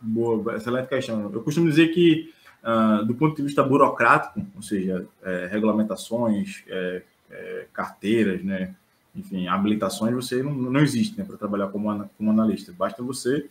[0.00, 1.30] Boa, excelente questão.
[1.32, 7.02] Eu costumo dizer que, uh, do ponto de vista burocrático, ou seja, é, regulamentações, é,
[7.30, 8.74] é, carteiras, né?
[9.14, 12.72] enfim, habilitações, você não, não existe né, para trabalhar como, como analista.
[12.72, 13.48] Basta você,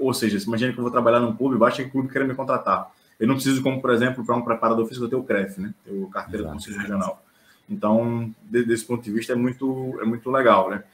[0.00, 2.34] ou seja, imagina que eu vou trabalhar num clube, basta que o clube queira me
[2.34, 2.90] contratar.
[3.18, 5.74] Eu não preciso, como por exemplo, para um preparador físico, eu tenho o CREF, né?
[5.86, 6.56] o carteira Exato.
[6.56, 7.22] do Conselho Regional.
[7.68, 10.84] Então, desse ponto de vista, é muito, é muito legal, né?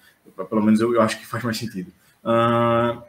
[0.49, 1.93] Pelo menos eu, eu acho que faz mais sentido.
[2.25, 3.03] Uh,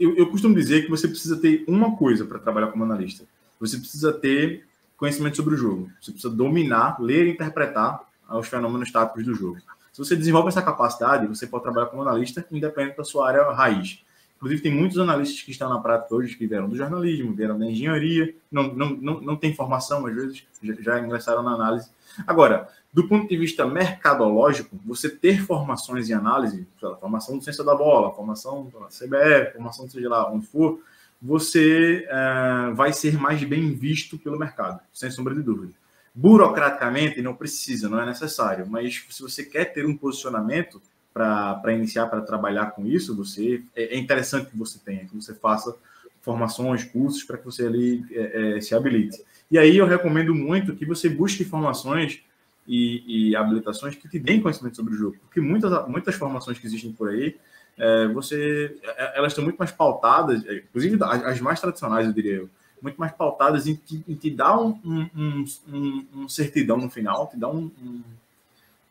[0.00, 3.24] eu, eu costumo dizer que você precisa ter uma coisa para trabalhar como analista.
[3.60, 5.90] Você precisa ter conhecimento sobre o jogo.
[6.00, 9.58] Você precisa dominar, ler e interpretar os fenômenos táticos do jogo.
[9.92, 14.02] Se você desenvolve essa capacidade, você pode trabalhar como analista independente da sua área raiz.
[14.42, 17.64] Inclusive, tem muitos analistas que estão na prática hoje que vieram do jornalismo, vieram da
[17.64, 21.88] engenharia, não, não, não, não tem formação, às vezes já, já ingressaram na análise.
[22.26, 26.66] Agora, do ponto de vista mercadológico, você ter formações em análise,
[26.98, 30.80] formação de ciência da bola, formação da CBF, formação seja lá onde for,
[31.22, 35.72] você uh, vai ser mais bem visto pelo mercado, sem sombra de dúvida.
[36.12, 42.06] Burocraticamente não precisa, não é necessário, mas se você quer ter um posicionamento para iniciar,
[42.06, 45.76] para trabalhar com isso, você é, é interessante que você tenha, que você faça
[46.20, 49.22] formações, cursos para que você ali é, é, se habilite.
[49.50, 52.20] E aí eu recomendo muito que você busque formações
[52.66, 56.66] e, e, habilitações que te deem conhecimento sobre o jogo, porque muitas, muitas formações que
[56.66, 57.36] existem por aí,
[57.76, 62.36] é, você, é, elas estão muito mais pautadas, inclusive as, as mais tradicionais, eu diria
[62.36, 66.90] eu, muito mais pautadas em te, em te dar um, um, um, um, certidão no
[66.90, 67.70] final, te dar um,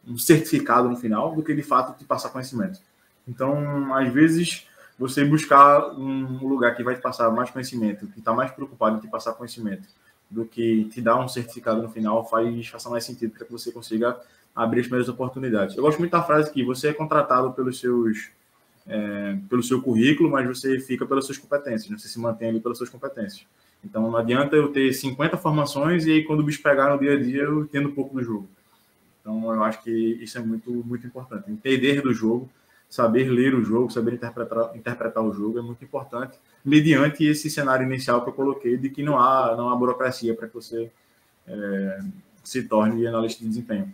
[0.07, 2.79] um, certificado no final, do que de fato te passar conhecimento.
[3.27, 8.33] Então, às vezes, você buscar um lugar que vai te passar mais conhecimento, que está
[8.33, 9.87] mais preocupado em te passar conhecimento,
[10.29, 14.19] do que te dar um certificado no final, faz mais sentido para que você consiga
[14.55, 15.75] abrir as primeiras oportunidades.
[15.75, 18.29] Eu gosto muito da frase que você é contratado pelos seus
[18.87, 21.97] é, pelo seu currículo, mas você fica pelas suas competências, né?
[21.97, 23.45] você se mantém ali pelas suas competências.
[23.83, 27.13] Então não adianta eu ter 50 formações e aí quando o bicho pegar no dia
[27.13, 28.49] a dia eu entendo um pouco do jogo.
[29.21, 31.49] Então eu acho que isso é muito, muito importante.
[31.49, 32.49] Entender do jogo,
[32.89, 37.85] saber ler o jogo, saber interpretar, interpretar o jogo é muito importante, mediante esse cenário
[37.85, 40.91] inicial que eu coloquei de que não há, não há burocracia para que você
[41.47, 41.99] é,
[42.43, 43.93] se torne analista de desempenho.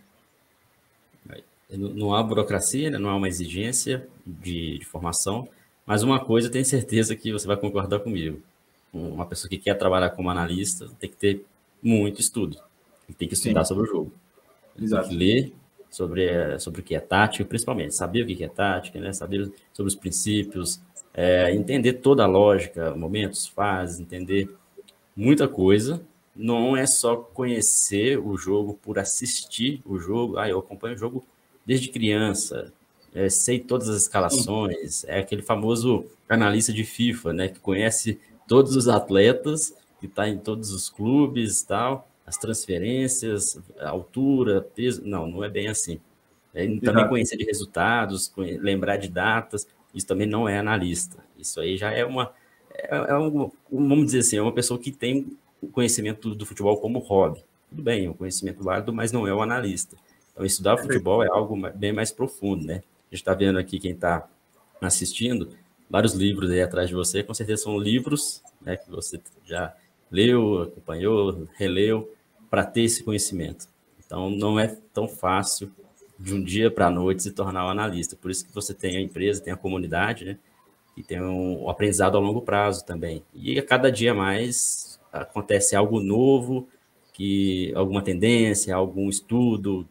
[1.70, 2.96] Não há burocracia, né?
[2.96, 5.46] não há uma exigência de, de formação,
[5.84, 8.42] mas uma coisa eu tenho certeza que você vai concordar comigo
[8.92, 11.44] uma pessoa que quer trabalhar como analista tem que ter
[11.82, 12.58] muito estudo.
[13.16, 13.68] Tem que estudar Sim.
[13.68, 14.12] sobre o jogo.
[14.80, 15.14] Exato.
[15.14, 15.52] ler
[15.90, 17.94] sobre, eh, sobre o que é tático, principalmente.
[17.94, 19.12] Saber o que é tática, né?
[19.12, 20.80] saber sobre os princípios,
[21.14, 24.48] é, entender toda a lógica, momentos, fases, entender
[25.16, 26.00] muita coisa.
[26.36, 30.38] Não é só conhecer o jogo por assistir o jogo.
[30.38, 31.26] Ah, eu acompanho o jogo
[31.66, 32.72] desde criança,
[33.12, 35.04] é, sei todas as escalações.
[35.04, 37.48] É aquele famoso analista de FIFA, né?
[37.48, 44.60] Que conhece todos os atletas, que está em todos os clubes tal, as transferências, altura,
[44.60, 45.02] peso.
[45.04, 45.98] Não, não é bem assim.
[46.54, 51.24] É, também conhecer de resultados, lembrar de datas, isso também não é analista.
[51.38, 52.32] Isso aí já é uma.
[52.70, 56.76] É, é um, vamos dizer assim, é uma pessoa que tem o conhecimento do futebol
[56.78, 57.42] como hobby.
[57.70, 59.96] Tudo bem, é um conhecimento válido, mas não é o um analista.
[60.32, 62.74] Então, estudar futebol é algo bem mais profundo, né?
[62.74, 64.28] A gente está vendo aqui quem está
[64.80, 65.50] assistindo,
[65.88, 69.74] vários livros aí atrás de você, com certeza são livros né, que você já
[70.10, 72.14] leu, acompanhou, releu,
[72.50, 73.66] para ter esse conhecimento.
[74.04, 75.70] Então, não é tão fácil
[76.18, 78.16] de um dia para a noite se tornar um analista.
[78.16, 80.38] Por isso que você tem a empresa, tem a comunidade, né?
[80.96, 83.22] E tem um, aprendizado a longo prazo também.
[83.32, 86.68] E a cada dia mais acontece algo novo,
[87.12, 89.88] que alguma tendência, algum estudo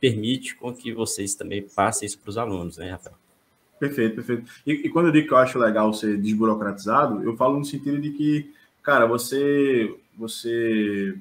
[0.00, 3.16] permite com que vocês também passem isso para os alunos, né, Rafael?
[3.80, 4.50] Perfeito, perfeito.
[4.66, 7.98] E, e, quando eu digo que eu acho legal ser desburocratizado, eu falo no sentido
[7.98, 8.52] de que,
[8.82, 11.16] cara, você você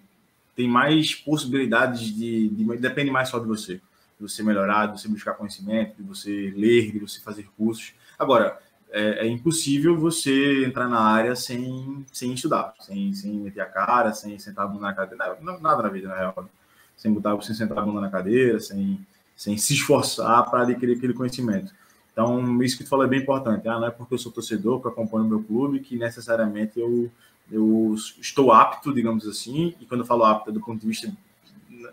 [0.56, 5.08] tem mais possibilidades de, de depende mais só de você, de você melhorar, de você
[5.08, 7.94] buscar conhecimento, de você ler, de você fazer cursos.
[8.18, 8.60] Agora,
[8.92, 14.14] é, é impossível você entrar na área sem, sem estudar, sem, sem meter a cara,
[14.14, 16.50] sem sentar a bunda na cadeira, nada, na vida, na real.
[16.96, 19.00] Sem botar, sem sentar a bunda na cadeira, sem,
[19.36, 21.74] sem se esforçar para adquirir aquele conhecimento.
[22.12, 23.68] Então, isso que tu falou é bem importante.
[23.68, 27.10] Ah, não é porque eu sou torcedor, que acompanho o meu clube, que necessariamente eu,
[27.52, 29.76] eu estou apto, digamos assim.
[29.80, 31.12] E quando eu falo apto, é do ponto de vista,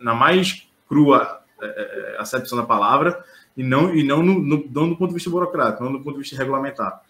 [0.01, 3.25] na mais crua é, é, é acepção da palavra,
[3.57, 6.15] e não, e não, no, no, não do ponto de vista burocrático, não do ponto
[6.15, 7.03] de vista regulamentar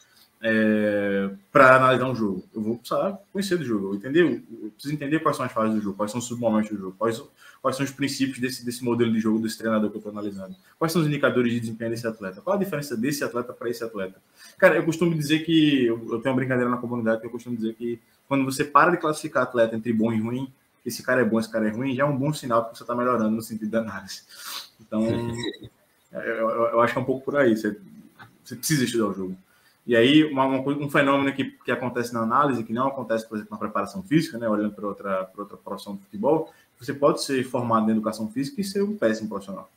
[0.42, 2.44] é, para analisar um jogo.
[2.54, 5.82] Eu vou precisar conhecer do jogo, entender, eu preciso entender quais são as fases do
[5.82, 7.22] jogo, quais são os submomentos do jogo, quais,
[7.60, 10.56] quais são os princípios desse, desse modelo de jogo desse treinador que eu estou analisando,
[10.78, 13.84] quais são os indicadores de desempenho desse atleta, qual a diferença desse atleta para esse
[13.84, 14.20] atleta.
[14.58, 17.56] Cara, eu costumo dizer que, eu, eu tenho uma brincadeira na comunidade que eu costumo
[17.56, 20.50] dizer que quando você para de classificar atleta entre bom e ruim,
[20.86, 22.82] esse cara é bom, esse cara é ruim, já é um bom sinal que você
[22.82, 24.22] está melhorando no sentido da análise.
[24.80, 25.02] Então,
[26.12, 27.54] eu, eu, eu, acho que é um pouco por aí.
[27.54, 27.76] Você,
[28.42, 29.36] você precisa estudar o jogo.
[29.86, 33.52] E aí, uma, um fenômeno que, que acontece na análise, que não acontece, por exemplo,
[33.52, 37.88] na preparação física, né, olhando para outra, outra profissão do futebol, você pode ser formado
[37.88, 39.70] em educação física e ser um péssimo profissional.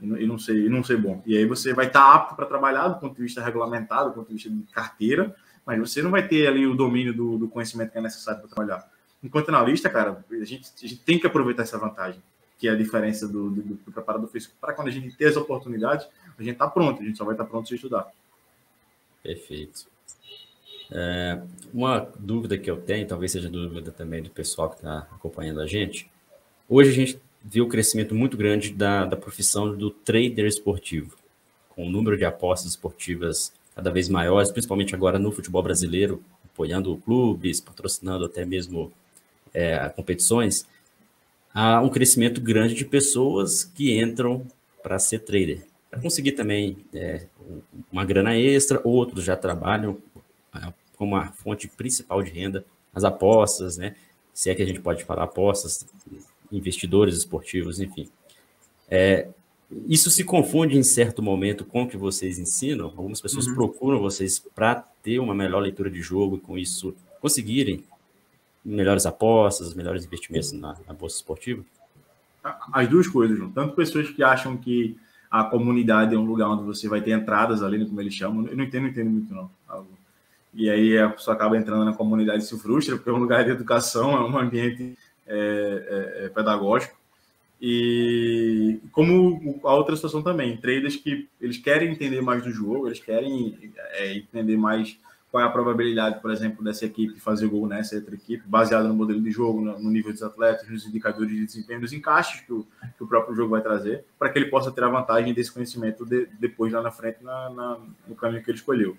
[0.00, 1.22] E não, e não, ser, e não ser bom.
[1.24, 4.28] E aí você vai estar apto para trabalhar do ponto de vista regulamentado, do ponto
[4.28, 5.34] de vista de carteira,
[5.64, 8.50] mas você não vai ter ali o domínio do, do conhecimento que é necessário para
[8.50, 8.90] trabalhar.
[9.22, 12.20] Enquanto analista, cara, a gente, a gente tem que aproveitar essa vantagem,
[12.58, 14.54] que é a diferença do, do, do preparador físico.
[14.60, 17.34] Para quando a gente ter as oportunidades, a gente está pronto, a gente só vai
[17.34, 18.10] estar tá pronto se estudar.
[19.22, 19.86] Perfeito.
[20.90, 21.40] É,
[21.72, 25.66] uma dúvida que eu tenho, talvez seja dúvida também do pessoal que está acompanhando a
[25.66, 26.10] gente.
[26.68, 31.16] Hoje a gente viu o crescimento muito grande da, da profissão do trader esportivo,
[31.70, 36.96] com o número de apostas esportivas cada vez maiores, principalmente agora no futebol brasileiro, apoiando
[36.98, 38.92] clubes, patrocinando até mesmo
[39.54, 40.66] é, competições,
[41.54, 44.46] há um crescimento grande de pessoas que entram
[44.82, 47.26] para ser trader, para conseguir também é,
[47.92, 49.98] uma grana extra, outros já trabalham
[50.54, 53.94] é, como a fonte principal de renda, as apostas, né?
[54.32, 55.86] Se é que a gente pode falar apostas,
[56.50, 58.08] investidores esportivos, enfim.
[58.90, 59.28] É,
[59.86, 62.86] isso se confunde em certo momento com o que vocês ensinam.
[62.86, 63.54] Algumas pessoas uhum.
[63.54, 67.84] procuram vocês para ter uma melhor leitura de jogo e com isso conseguirem
[68.64, 71.62] melhores apostas, melhores investimentos na, na bolsa esportiva?
[72.72, 73.50] As duas coisas, João.
[73.50, 74.96] Tanto pessoas que acham que
[75.32, 78.46] a comunidade é um lugar onde você vai ter entradas ali, como eles chamam.
[78.46, 79.50] Eu não entendo, não entendo muito, não.
[80.52, 83.42] E aí a pessoa acaba entrando na comunidade e se frustra, porque é um lugar
[83.42, 84.94] de educação, é um ambiente
[85.26, 86.94] é, é, é pedagógico.
[87.58, 93.00] E como a outra situação também, traders que eles querem entender mais do jogo, eles
[93.00, 93.56] querem
[93.92, 94.98] é, entender mais
[95.32, 98.92] qual é a probabilidade, por exemplo, dessa equipe fazer gol nessa outra equipe, baseado no
[98.92, 102.66] modelo de jogo, no nível dos atletas, nos indicadores de desempenho, nos encaixes que o,
[102.98, 106.04] que o próprio jogo vai trazer, para que ele possa ter a vantagem desse conhecimento
[106.04, 108.94] de, depois lá na frente na, na, no caminho que ele escolheu.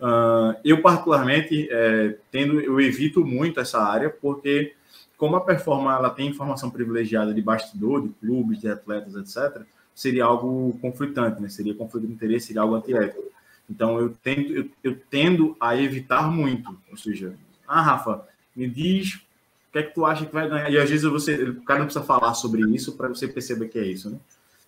[0.00, 4.72] Uh, eu, particularmente, é, tendo, eu evito muito essa área, porque
[5.18, 9.62] como a performance ela tem informação privilegiada de bastidor, de clubes, de atletas, etc.,
[9.94, 11.50] seria algo conflitante, né?
[11.50, 13.33] Seria conflito de interesse, seria algo antiético.
[13.68, 17.34] Então eu tento, eu, eu, tendo a evitar muito, ou seja,
[17.66, 20.70] ah, Rafa, me diz o que é que tu acha que vai ganhar.
[20.70, 23.84] E às vezes você, o cara precisa falar sobre isso para você perceber que é
[23.84, 24.18] isso, né?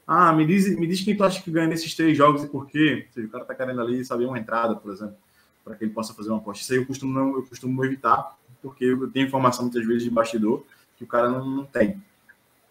[0.06, 2.66] Ah, me diz, me diz quem tu acha que ganha nesses três jogos e por
[2.68, 3.06] quê.
[3.12, 5.16] Seja, o cara tá querendo ali saber uma entrada, por exemplo,
[5.64, 6.62] para que ele possa fazer uma aposta.
[6.62, 10.11] Isso aí eu costumo não, eu costumo evitar, porque eu tenho informação muitas vezes de
[10.11, 10.64] bastidor
[10.96, 12.00] que o cara não, não tem.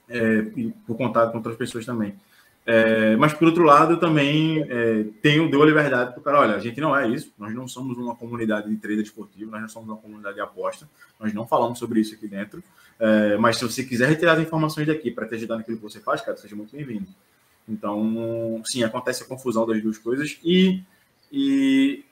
[0.07, 0.43] É,
[0.87, 2.15] por contato com outras pessoas também.
[2.65, 6.39] É, mas, por outro lado, eu também é, tenho, deu a liberdade para o cara,
[6.39, 9.61] olha, a gente não é isso, nós não somos uma comunidade de trader esportivo, nós
[9.61, 12.63] não somos uma comunidade de aposta, nós não falamos sobre isso aqui dentro,
[12.99, 15.99] é, mas se você quiser retirar as informações daqui para te ajudar naquilo que você
[15.99, 17.05] faz, cara, seja muito bem-vindo.
[17.69, 20.81] Então, sim, acontece a confusão das duas coisas e,
[21.31, 22.03] e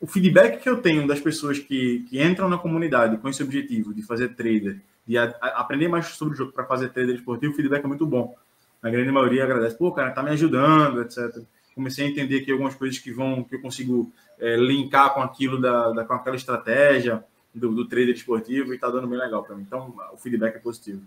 [0.00, 3.94] o feedback que eu tenho das pessoas que, que entram na comunidade com esse objetivo
[3.94, 7.52] de fazer trader, de a, a aprender mais sobre o jogo para fazer trader esportivo,
[7.52, 8.34] o feedback é muito bom.
[8.82, 11.42] A grande maioria agradece, pô, cara, tá me ajudando, etc.
[11.74, 15.60] Comecei a entender que algumas coisas que vão, que eu consigo é, linkar com aquilo
[15.60, 19.54] da, da, com aquela estratégia do, do trader esportivo e tá dando bem legal para
[19.54, 19.62] mim.
[19.62, 21.02] Então, o feedback é positivo.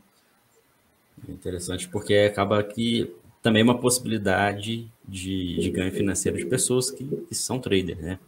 [1.27, 7.05] Interessante, porque acaba que também é uma possibilidade de, de ganho financeiro de pessoas que,
[7.27, 8.19] que são traders, né?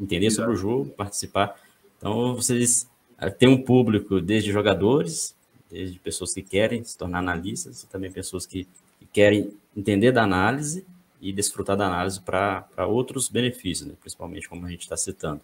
[0.00, 1.56] Entender sobre o jogo, participar.
[1.96, 5.34] Então, vocês eh, têm um público desde jogadores,
[5.70, 8.64] desde pessoas que querem se tornar analistas, também pessoas que,
[8.98, 10.84] que querem entender da análise
[11.20, 13.94] e desfrutar da análise para outros benefícios, né?
[14.00, 15.40] principalmente como a gente está citando.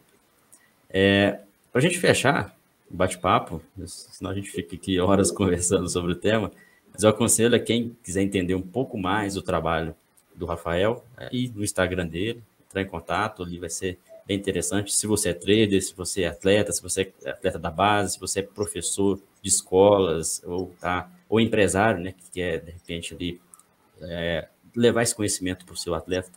[0.88, 1.40] É,
[1.72, 2.56] para a gente fechar
[2.90, 6.52] o bate-papo, senão a gente fica aqui horas conversando sobre o tema,
[6.92, 9.94] mas eu aconselho a quem quiser entender um pouco mais do trabalho
[10.34, 14.92] do Rafael, é, ir no Instagram dele, entrar em contato, ali vai ser bem interessante.
[14.92, 18.20] Se você é trader, se você é atleta, se você é atleta da base, se
[18.20, 23.40] você é professor de escolas ou tá ou empresário, né, que quer de repente ali
[24.00, 26.30] é, levar esse conhecimento para o seu atleta,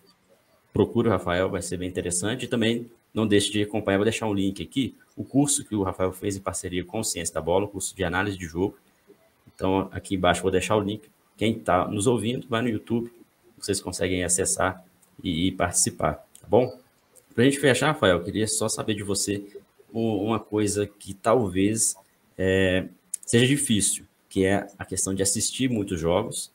[0.73, 2.45] procure o Rafael, vai ser bem interessante.
[2.45, 5.84] E também não deixe de acompanhar, vou deixar um link aqui, o curso que o
[5.84, 8.78] Rafael fez em parceria com o Ciência da Bola, o curso de análise de jogo.
[9.54, 11.10] Então, aqui embaixo vou deixar o link.
[11.36, 13.12] Quem está nos ouvindo, vai no YouTube,
[13.58, 14.84] vocês conseguem acessar
[15.23, 16.80] e, e participar, tá bom?
[17.38, 19.46] Para a gente fechar, Rafael, eu queria só saber de você
[19.94, 21.96] uma coisa que talvez
[22.35, 22.88] é,
[23.23, 26.52] seja difícil, que é a questão de assistir muitos jogos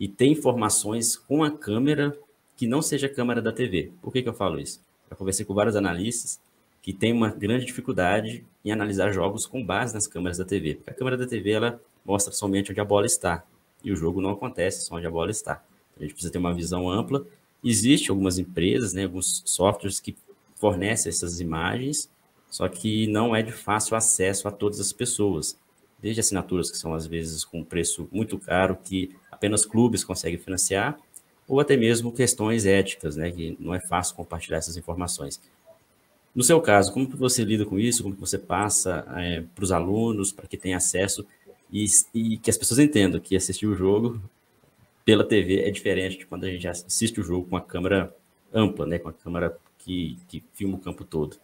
[0.00, 2.12] e ter informações com a câmera
[2.56, 3.92] que não seja a câmera da TV.
[4.02, 4.82] Por que, que eu falo isso?
[5.08, 6.40] Eu conversei com vários analistas
[6.82, 10.74] que têm uma grande dificuldade em analisar jogos com base nas câmeras da TV.
[10.74, 13.44] Porque a câmera da TV ela mostra somente onde a bola está
[13.84, 15.62] e o jogo não acontece só onde a bola está.
[15.96, 17.24] A gente precisa ter uma visão ampla
[17.68, 20.16] Existem algumas empresas, né, alguns softwares que
[20.54, 22.08] fornecem essas imagens,
[22.48, 25.58] só que não é de fácil acesso a todas as pessoas.
[26.00, 30.96] Desde assinaturas que são às vezes com preço muito caro, que apenas clubes conseguem financiar,
[31.48, 35.40] ou até mesmo questões éticas, né, que não é fácil compartilhar essas informações.
[36.32, 38.04] No seu caso, como que você lida com isso?
[38.04, 41.26] Como que você passa é, para os alunos, para que tenham acesso
[41.72, 44.22] e, e, que as pessoas entendam que assistir o jogo
[45.06, 48.12] pela TV é diferente de quando a gente assiste o jogo com a câmera
[48.52, 48.98] ampla, né?
[48.98, 51.36] Com a câmera que, que filma o campo todo.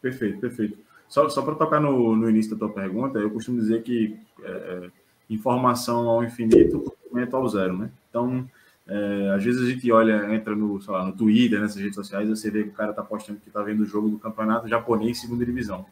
[0.00, 0.76] Perfeito, perfeito.
[1.08, 4.90] Só, só para tocar no, no início da tua pergunta, eu costumo dizer que é,
[5.30, 7.90] informação ao infinito, conhecimento ao zero, né?
[8.10, 8.50] Então,
[8.88, 12.28] é, às vezes a gente olha, entra no, sei lá, no Twitter, nessas redes sociais,
[12.28, 15.20] você vê que o cara está postando que está vendo o jogo do campeonato japonês
[15.20, 15.86] segunda divisão.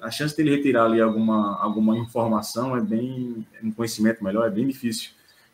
[0.00, 4.68] A chance dele retirar ali alguma, alguma informação é bem, um conhecimento melhor, é bem
[4.68, 5.10] difícil.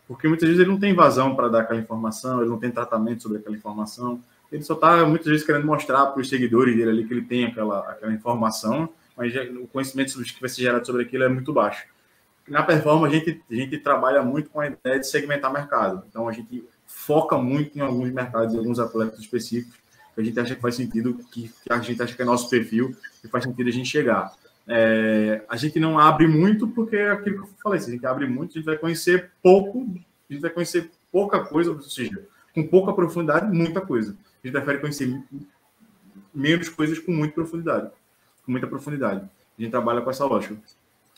[0.09, 3.23] Porque muitas vezes ele não tem vazão para dar aquela informação, ele não tem tratamento
[3.23, 4.21] sobre aquela informação.
[4.51, 7.45] Ele só está muitas vezes querendo mostrar para os seguidores dele ali que ele tem
[7.45, 9.33] aquela, aquela informação, mas
[9.63, 11.87] o conhecimento que vai ser gerado sobre aquilo é muito baixo
[12.51, 16.05] na performance a gente, a gente trabalha muito com a ideia de segmentar mercado.
[16.09, 19.77] Então a gente foca muito em alguns mercados, em alguns atletas específicos,
[20.15, 22.49] que a gente acha que faz sentido, que, que a gente acha que é nosso
[22.49, 24.33] perfil, que faz sentido a gente chegar.
[24.69, 28.07] É, a gente não abre muito porque é aquilo que eu falei, se a gente
[28.07, 29.87] abre muito, a gente vai conhecer pouco,
[30.29, 32.23] a gente vai conhecer pouca coisa, ou seja,
[32.55, 34.15] com pouca profundidade, muita coisa.
[34.43, 35.23] A gente prefere conhecer
[36.35, 37.91] menos coisas com muita profundidade,
[38.45, 39.23] com muita profundidade.
[39.59, 40.57] A gente trabalha com essa lógica.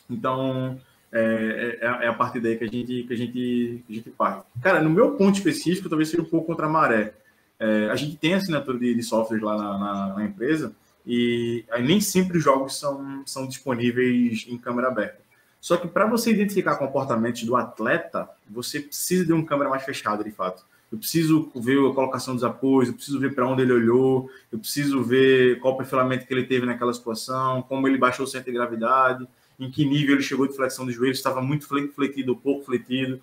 [0.09, 0.81] Então,
[1.13, 4.11] é, é, é, a partir daí que a gente que a gente que a gente
[4.11, 4.47] parte.
[4.63, 7.15] Cara, no meu ponto específico, talvez seja um pouco contra a maré.
[7.59, 10.73] É, a gente tem assinatura de, de software lá na, na, na, empresa
[11.07, 15.21] e nem sempre os jogos são, são disponíveis em câmera aberta.
[15.61, 20.25] Só que para você identificar comportamentos do atleta, você precisa de uma câmera mais fechada,
[20.25, 20.65] de fato.
[20.91, 24.59] Eu preciso ver a colocação dos apoios, eu preciso ver para onde ele olhou, eu
[24.59, 28.57] preciso ver qual perfilamento que ele teve naquela situação, como ele baixou o centro de
[28.57, 29.29] gravidade
[29.61, 33.21] em que nível ele chegou de flexão dos joelhos, estava muito fletido, pouco fletido.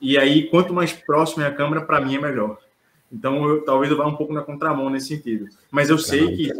[0.00, 2.58] E aí, quanto mais próximo é a câmera, para mim é melhor.
[3.12, 5.46] Então, eu, talvez eu vá um pouco na contramão nesse sentido.
[5.70, 6.50] Mas eu sei que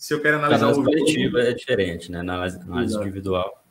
[0.00, 1.38] se eu quero analisar o jogo.
[1.38, 2.22] é diferente, né?
[2.22, 3.62] Na análise, análise individual.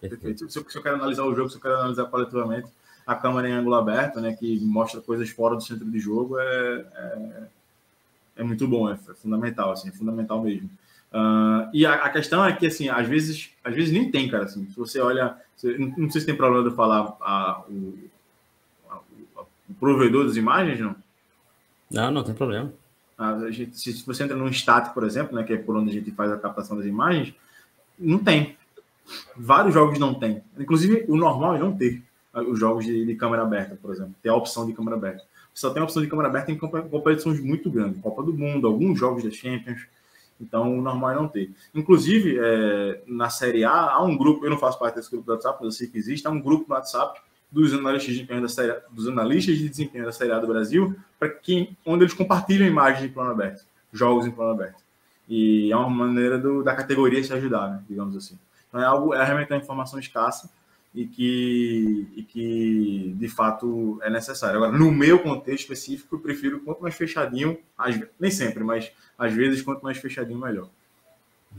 [0.00, 0.48] Perfeito.
[0.48, 2.68] Se eu, se eu quero analisar o jogo, se eu quero analisar coletivamente,
[3.04, 6.86] a câmera em ângulo aberto, né, que mostra coisas fora do centro de jogo, é,
[6.94, 7.42] é,
[8.36, 10.70] é muito bom, é, é fundamental, assim, é fundamental mesmo.
[11.12, 14.44] Uh, e a, a, questão é que, assim, às vezes, às vezes nem tem, cara,
[14.44, 17.98] assim, se você olha, você, não, não, sei se tem problema de falar a, o,
[18.88, 19.00] a,
[19.68, 20.94] o, provedor das imagens, não?
[21.90, 22.72] Não, não tem problema.
[23.50, 26.10] Gente, se, você entra num static, por exemplo, né, que é por onde a gente
[26.10, 27.34] faz a captação das imagens,
[27.98, 28.56] não tem.
[29.36, 30.42] Vários jogos não tem.
[30.58, 32.02] Inclusive, o normal é não ter
[32.34, 34.14] os jogos de, de câmera aberta, por exemplo.
[34.22, 35.22] Ter a opção de câmera aberta.
[35.54, 38.02] Só tem a opção de câmera aberta em competições muito grandes.
[38.02, 39.86] Copa do Mundo, alguns jogos da Champions,
[40.40, 41.50] então, o normal é não ter.
[41.74, 45.32] Inclusive, é, na Série A, há um grupo, eu não faço parte desse grupo do
[45.32, 47.20] WhatsApp, mas eu sei que existe, há um grupo no WhatsApp
[47.50, 50.96] dos analistas de desempenho da série, dos analistas de desempenho da Série A do Brasil,
[51.18, 54.82] para quem, onde eles compartilham imagens em plano aberto, jogos em plano aberto.
[55.28, 58.38] E é uma maneira do, da categoria se ajudar, né, digamos assim.
[58.68, 60.50] Então, é algo, é realmente uma informação escassa,
[60.96, 64.56] e que, e que de fato é necessário.
[64.56, 67.58] Agora, no meu contexto específico, eu prefiro quanto mais fechadinho,
[68.18, 70.70] nem sempre, mas às vezes quanto mais fechadinho, melhor.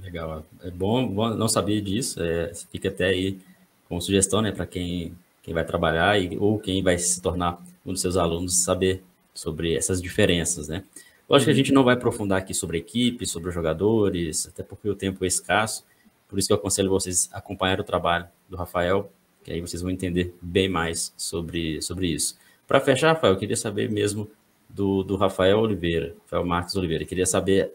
[0.01, 3.39] Legal, é bom, bom não sabia disso, é, fica até aí
[3.87, 5.15] com sugestão né, para quem,
[5.47, 9.01] quem vai trabalhar e, ou quem vai se tornar um dos seus alunos saber
[9.33, 10.83] sobre essas diferenças, né?
[11.29, 14.95] Lógico que a gente não vai aprofundar aqui sobre equipe, sobre jogadores, até porque o
[14.95, 15.85] tempo é escasso,
[16.27, 19.09] por isso que eu aconselho vocês a acompanhar o trabalho do Rafael,
[19.41, 22.37] que aí vocês vão entender bem mais sobre, sobre isso.
[22.67, 24.29] Para fechar, Rafael, eu queria saber mesmo
[24.67, 27.05] do, do Rafael Oliveira, Rafael Marques Oliveira.
[27.05, 27.71] Eu queria saber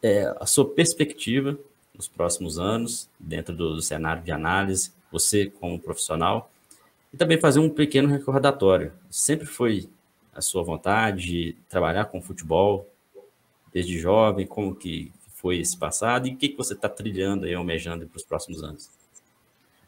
[0.00, 1.58] é, a sua perspectiva
[1.92, 6.48] nos próximos anos, dentro do, do, cenário de análise, você como profissional,
[7.12, 8.92] e também fazer um pequeno recordatório.
[9.10, 9.88] Sempre foi
[10.34, 12.88] a sua vontade trabalhar com futebol
[13.72, 14.46] desde jovem?
[14.46, 18.16] Como que foi esse passado e o que, que você está trilhando e almejando para
[18.16, 18.90] os próximos anos?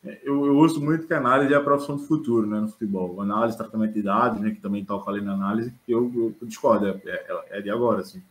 [0.03, 3.21] Eu, eu, uso muito que a análise é a profissão do futuro, né, no futebol.
[3.21, 7.01] Análise, tratamento de dados, né, que também toca ali na análise, eu, eu discordo, é,
[7.05, 8.23] é, é, de agora, assim.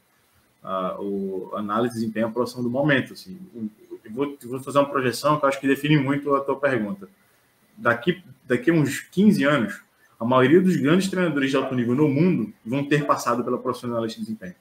[0.64, 3.38] A, o, análise de desempenho é a profissão do momento, assim.
[4.04, 7.08] Eu vou, eu vou fazer uma projeção que acho que define muito a tua pergunta.
[7.80, 9.82] Daqui, daqui a uns 15 anos,
[10.20, 14.20] a maioria dos grandes treinadores de alto nível no mundo vão ter passado pela profissionalista
[14.20, 14.56] de desempenho.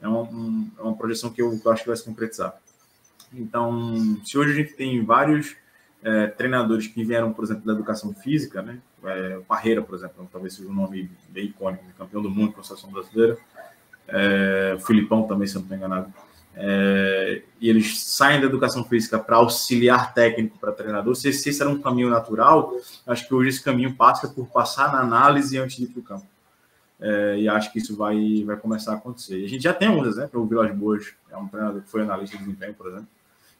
[0.00, 2.58] É uma, um, é uma projeção que eu, que eu acho que vai se concretizar.
[3.32, 5.56] Então, se hoje a gente tem vários
[6.02, 8.78] é, treinadores que vieram, por exemplo, da educação física, né?
[9.04, 11.92] É, Parreira, por exemplo, talvez seja um nome bem icônico, né?
[11.96, 13.38] campeão do mundo com a seleção brasileira.
[14.08, 16.12] É, Filipão também, se eu não estou enganado.
[16.54, 21.14] É, e eles saem da educação física para auxiliar técnico para treinador.
[21.14, 22.74] Se esse era um caminho natural,
[23.06, 26.02] acho que hoje esse caminho passa por passar na análise antes de ir para o
[26.02, 26.26] campo.
[27.00, 29.40] é, e acho que isso vai, vai começar a acontecer.
[29.40, 32.02] E a gente já tem alguns exemplos, o Vilas Boas é um treinador que foi
[32.02, 33.08] analista de desempenho, por exemplo,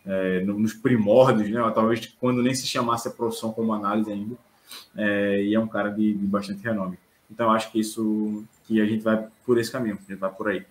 [0.05, 4.37] é, nos primórdios, né, talvez quando nem se chamasse a profissão como análise ainda,
[4.97, 6.99] é, e é um cara de, de, bastante renome.
[7.31, 10.49] Então, acho que isso, que a gente vai por esse caminho, a gente vai por
[10.49, 10.65] aí.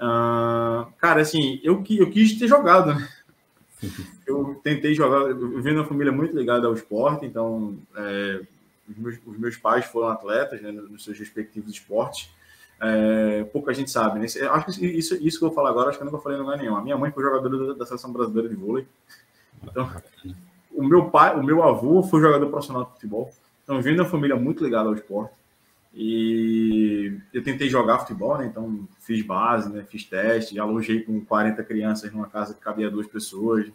[0.00, 3.08] Uh, cara, assim, eu, eu quis ter jogado, né?
[4.26, 8.40] Eu tentei jogar, eu venho de uma família muito ligada ao esporte, então é,
[8.88, 12.30] os, meus, os, meus, pais foram atletas né, nos seus respectivos esportes.
[12.80, 14.26] É, pouca gente sabe, né?
[14.26, 16.42] Acho que isso, isso que eu vou falar agora, acho que eu nunca falei em
[16.42, 16.76] lugar nenhum.
[16.76, 18.86] A minha mãe foi jogadora da, da seleção brasileira de vôlei.
[19.64, 19.90] Então,
[20.72, 23.32] o meu pai, o meu avô foi jogador profissional de futebol.
[23.64, 25.34] Então, eu venho de uma família muito ligada ao esporte.
[25.92, 28.46] E eu tentei jogar futebol, né?
[28.46, 29.84] Então fiz base, né?
[29.88, 33.66] Fiz teste, alojei com 40 crianças numa casa que cabia duas pessoas.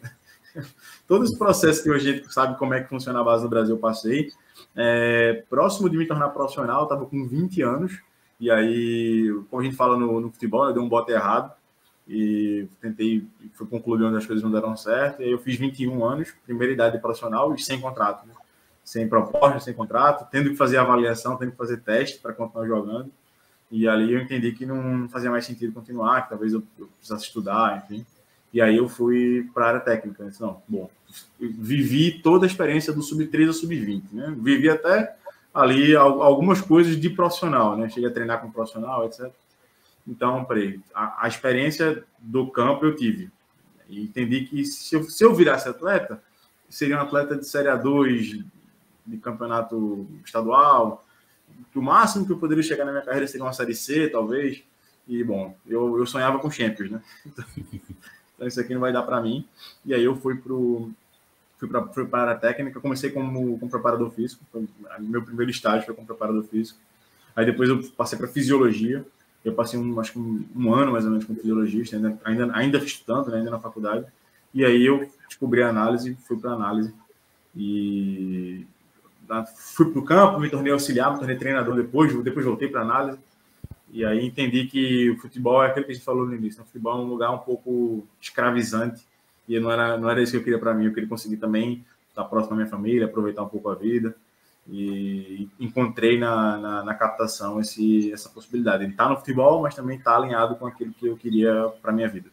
[1.06, 3.74] Todo esse processo que a gente sabe como é que funciona a base do Brasil,
[3.74, 4.30] eu passei.
[4.74, 8.00] É, próximo de me tornar profissional, estava com 20 anos.
[8.40, 11.52] E aí, como a gente fala no, no futebol, eu dei um bote errado.
[12.08, 15.20] E tentei, fui onde as coisas não deram certo.
[15.20, 18.26] E aí eu fiz 21 anos, primeira idade profissional e sem contrato.
[18.26, 18.32] Né?
[18.86, 23.10] Sem proposta, sem contrato, tendo que fazer avaliação, tendo que fazer teste para continuar jogando.
[23.68, 26.62] E ali eu entendi que não fazia mais sentido continuar, que talvez eu,
[26.96, 28.06] precisasse estudar, enfim.
[28.54, 30.22] E aí eu fui para a área técnica.
[30.22, 30.88] Eu disse, não, bom,
[31.40, 34.32] vivi toda a experiência do sub-13 ao sub-20, né?
[34.38, 35.16] Vivi até
[35.52, 37.88] ali algumas coisas de profissional, né?
[37.88, 39.32] Cheguei a treinar com profissional, etc.
[40.06, 43.32] Então, peraí, a, a experiência do campo eu tive.
[43.88, 46.22] E entendi que se eu, se eu virasse atleta,
[46.68, 48.44] seria um atleta de Série A2,
[49.06, 51.04] de campeonato estadual,
[51.74, 54.62] o máximo que eu poderia chegar na minha carreira seria uma Série C, talvez.
[55.06, 57.02] E, bom, eu, eu sonhava com Champions, né?
[58.36, 59.48] Então, isso aqui não vai dar para mim.
[59.82, 60.52] E aí eu fui para
[61.58, 64.44] fui fui a técnica, comecei como, como preparador físico,
[65.00, 66.78] meu primeiro estágio foi como preparador físico.
[67.34, 69.06] Aí depois eu passei para fisiologia,
[69.42, 72.54] eu passei um, acho que um, um, ano mais ou menos com fisiologista, ainda, ainda,
[72.54, 74.04] ainda estudando, né, ainda na faculdade.
[74.52, 76.92] E aí eu descobri a análise, fui para análise.
[77.54, 78.66] E
[79.56, 83.18] fui para o campo, me tornei auxiliar, me tornei treinador depois, depois voltei para análise.
[83.90, 86.58] E aí entendi que o futebol é aquilo que a gente falou no início.
[86.58, 86.64] Né?
[86.64, 89.02] O futebol é um lugar um pouco escravizante
[89.48, 90.86] e não era, não era isso que eu queria para mim.
[90.86, 94.14] Eu queria conseguir também estar próximo da minha família, aproveitar um pouco a vida.
[94.68, 99.96] E encontrei na, na, na captação esse, essa possibilidade de estar no futebol, mas também
[99.96, 102.28] estar alinhado com aquilo que eu queria para minha vida.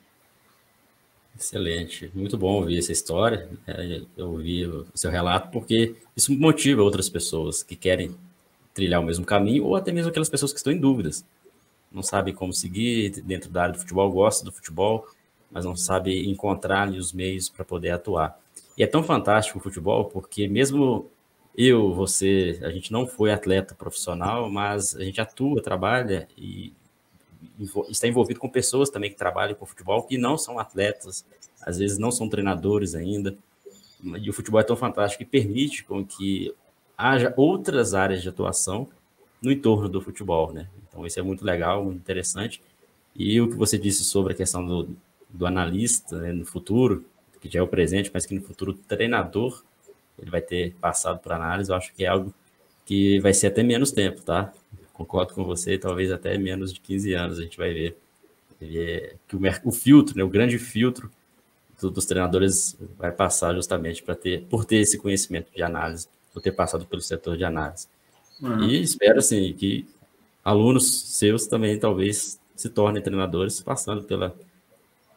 [1.37, 3.49] Excelente, muito bom ouvir essa história.
[3.65, 8.15] É, eu ouvi o seu relato porque isso motiva outras pessoas que querem
[8.73, 11.25] trilhar o mesmo caminho ou até mesmo aquelas pessoas que estão em dúvidas.
[11.91, 15.07] Não sabem como seguir dentro da área do futebol, gostam do futebol,
[15.51, 18.39] mas não sabem encontrar os meios para poder atuar.
[18.77, 21.09] E é tão fantástico o futebol porque mesmo
[21.55, 26.73] eu, você, a gente não foi atleta profissional, mas a gente atua, trabalha e
[27.89, 31.25] está envolvido com pessoas também que trabalham com futebol, que não são atletas,
[31.61, 33.35] às vezes não são treinadores ainda.
[34.03, 36.53] E o futebol é tão fantástico que permite com que
[36.97, 38.87] haja outras áreas de atuação
[39.41, 40.67] no entorno do futebol, né?
[40.87, 42.61] Então isso é muito legal, muito interessante.
[43.15, 44.89] E o que você disse sobre a questão do,
[45.29, 47.05] do analista né, no futuro,
[47.41, 49.63] que já é o presente, mas que no futuro treinador
[50.17, 52.33] ele vai ter passado por análise, eu acho que é algo
[52.85, 54.53] que vai ser até menos tempo, tá?
[54.93, 57.97] Concordo com você, talvez até menos de 15 anos a gente vai ver,
[58.61, 61.11] ver que o, o, filtro, né, o grande filtro
[61.81, 66.41] do, dos treinadores vai passar justamente para ter, por ter esse conhecimento de análise, por
[66.41, 67.87] ter passado pelo setor de análise.
[68.39, 68.63] Uhum.
[68.65, 69.87] E espero assim que
[70.43, 74.35] alunos seus também talvez se tornem treinadores passando pela,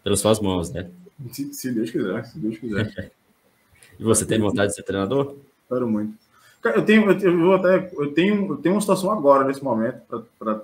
[0.03, 0.91] pelas suas mãos, né?
[1.33, 3.13] Se, se Deus quiser, se Deus quiser.
[3.99, 5.37] e você tem vontade de ser treinador?
[5.63, 6.26] Espero muito.
[6.75, 10.63] Eu tenho, eu vou até, eu tenho, eu tenho uma situação agora nesse momento para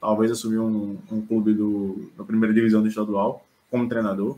[0.00, 4.36] talvez assumir um, um clube do, da primeira divisão do estadual como treinador,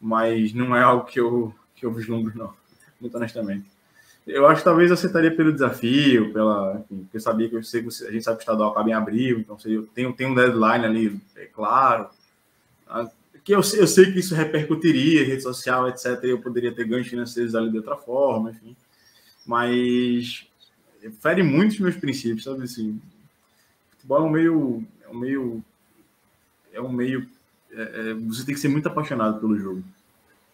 [0.00, 2.52] mas não é algo que eu que eu vislumbro não,
[3.00, 3.64] muito honestamente.
[4.26, 7.82] Eu acho que talvez aceitaria pelo desafio, pela, enfim, porque eu sabia que eu sei
[7.82, 10.34] que a gente sabe que o estadual acaba em abril, então eu tenho, tenho um
[10.34, 12.08] deadline ali, é claro.
[12.86, 13.08] Ah,
[13.48, 16.22] que eu, eu sei que isso repercutiria rede social, etc.
[16.24, 18.76] Eu poderia ter ganhos financeiros ali de outra forma, enfim.
[19.46, 20.46] Mas
[21.20, 23.00] fere muito os meus princípios, sabe assim?
[23.90, 24.84] Futebol é um meio.
[25.02, 25.64] É um meio.
[26.72, 27.28] É um meio
[27.72, 29.82] é, é, você tem que ser muito apaixonado pelo jogo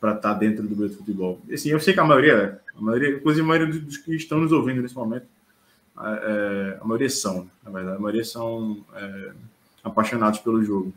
[0.01, 1.41] para estar tá dentro do meio do futebol.
[1.53, 2.61] Assim, eu sei que a maioria.
[2.77, 5.27] A maioria, inclusive a maioria dos que estão nos ouvindo nesse momento,
[5.99, 9.33] é, a maioria são, na verdade, a maioria são é,
[9.83, 10.93] apaixonados pelo jogo.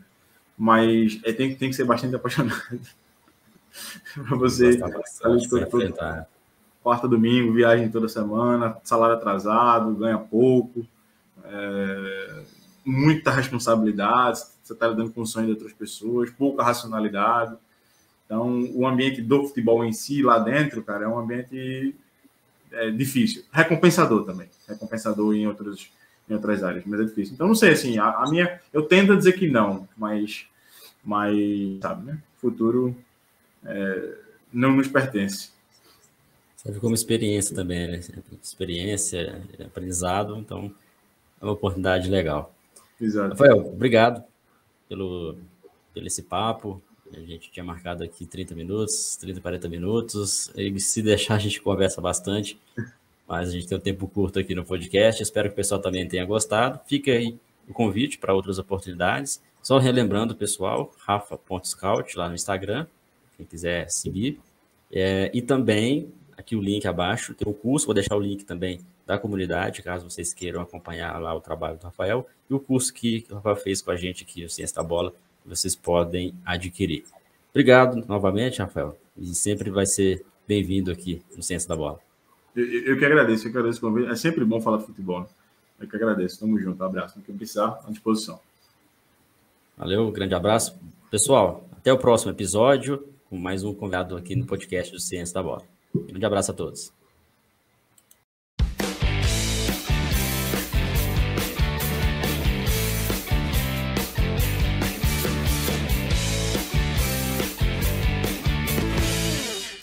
[0.56, 2.60] Mas é, tem, tem que ser bastante apaixonado
[4.14, 4.76] para você.
[4.76, 6.28] Bastante, bastante,
[6.82, 10.86] quarta, domingo, viagem toda semana, salário atrasado, ganha pouco.
[11.44, 12.42] É...
[12.84, 17.54] muita responsabilidade, você está lidando com o sonho de outras pessoas, pouca racionalidade.
[18.24, 21.94] Então, o ambiente do futebol em si, lá dentro, cara, é um ambiente
[22.70, 23.44] é, difícil.
[23.50, 24.48] Recompensador também.
[24.66, 25.90] Recompensador em outras,
[26.28, 27.34] em outras áreas, mas é difícil.
[27.34, 28.60] Então, não sei, assim, a, a minha...
[28.72, 30.46] Eu tendo a dizer que não, mas...
[31.02, 31.34] Mas,
[31.80, 32.18] sabe, né?
[32.36, 32.94] Futuro
[33.64, 34.14] é,
[34.52, 35.50] não nos pertence.
[36.58, 38.00] Serve como experiência também, né?
[38.42, 40.74] Experiência, aprendizado, então
[41.40, 42.52] é uma oportunidade legal.
[43.00, 43.30] Exato.
[43.30, 44.24] Rafael, obrigado
[44.88, 45.36] pelo,
[45.94, 46.82] pelo esse papo.
[47.14, 50.50] A gente tinha marcado aqui 30 minutos, 30, 40 minutos.
[50.56, 52.58] E se deixar, a gente conversa bastante.
[53.26, 55.22] Mas a gente tem um tempo curto aqui no podcast.
[55.22, 56.80] Espero que o pessoal também tenha gostado.
[56.86, 57.38] Fica aí
[57.68, 59.40] o convite para outras oportunidades.
[59.62, 62.84] Só relembrando, pessoal, rafa.scout lá no Instagram,
[63.36, 64.40] quem quiser seguir.
[64.90, 68.80] É, e também, aqui o link abaixo, tem o curso, vou deixar o link também
[69.04, 73.26] da comunidade, caso vocês queiram acompanhar lá o trabalho do Rafael, e o curso que
[73.28, 75.12] o Rafael fez com a gente aqui, o Ciência da Bola,
[75.44, 77.04] vocês podem adquirir.
[77.50, 81.98] Obrigado novamente, Rafael, e sempre vai ser bem-vindo aqui no Ciência da Bola.
[82.54, 84.10] Eu, eu que agradeço, eu que agradeço o convite.
[84.10, 85.20] É sempre bom falar de futebol.
[85.20, 85.26] Né?
[85.80, 86.40] Eu que agradeço.
[86.40, 86.82] Tamo junto.
[86.82, 87.16] Um abraço.
[87.16, 88.40] No que precisar, à disposição.
[89.76, 90.76] Valeu, grande abraço.
[91.08, 95.42] Pessoal, até o próximo episódio com mais um convidado aqui no podcast do Ciência da
[95.42, 95.77] Bola.
[95.94, 96.92] Grande abraço a todos.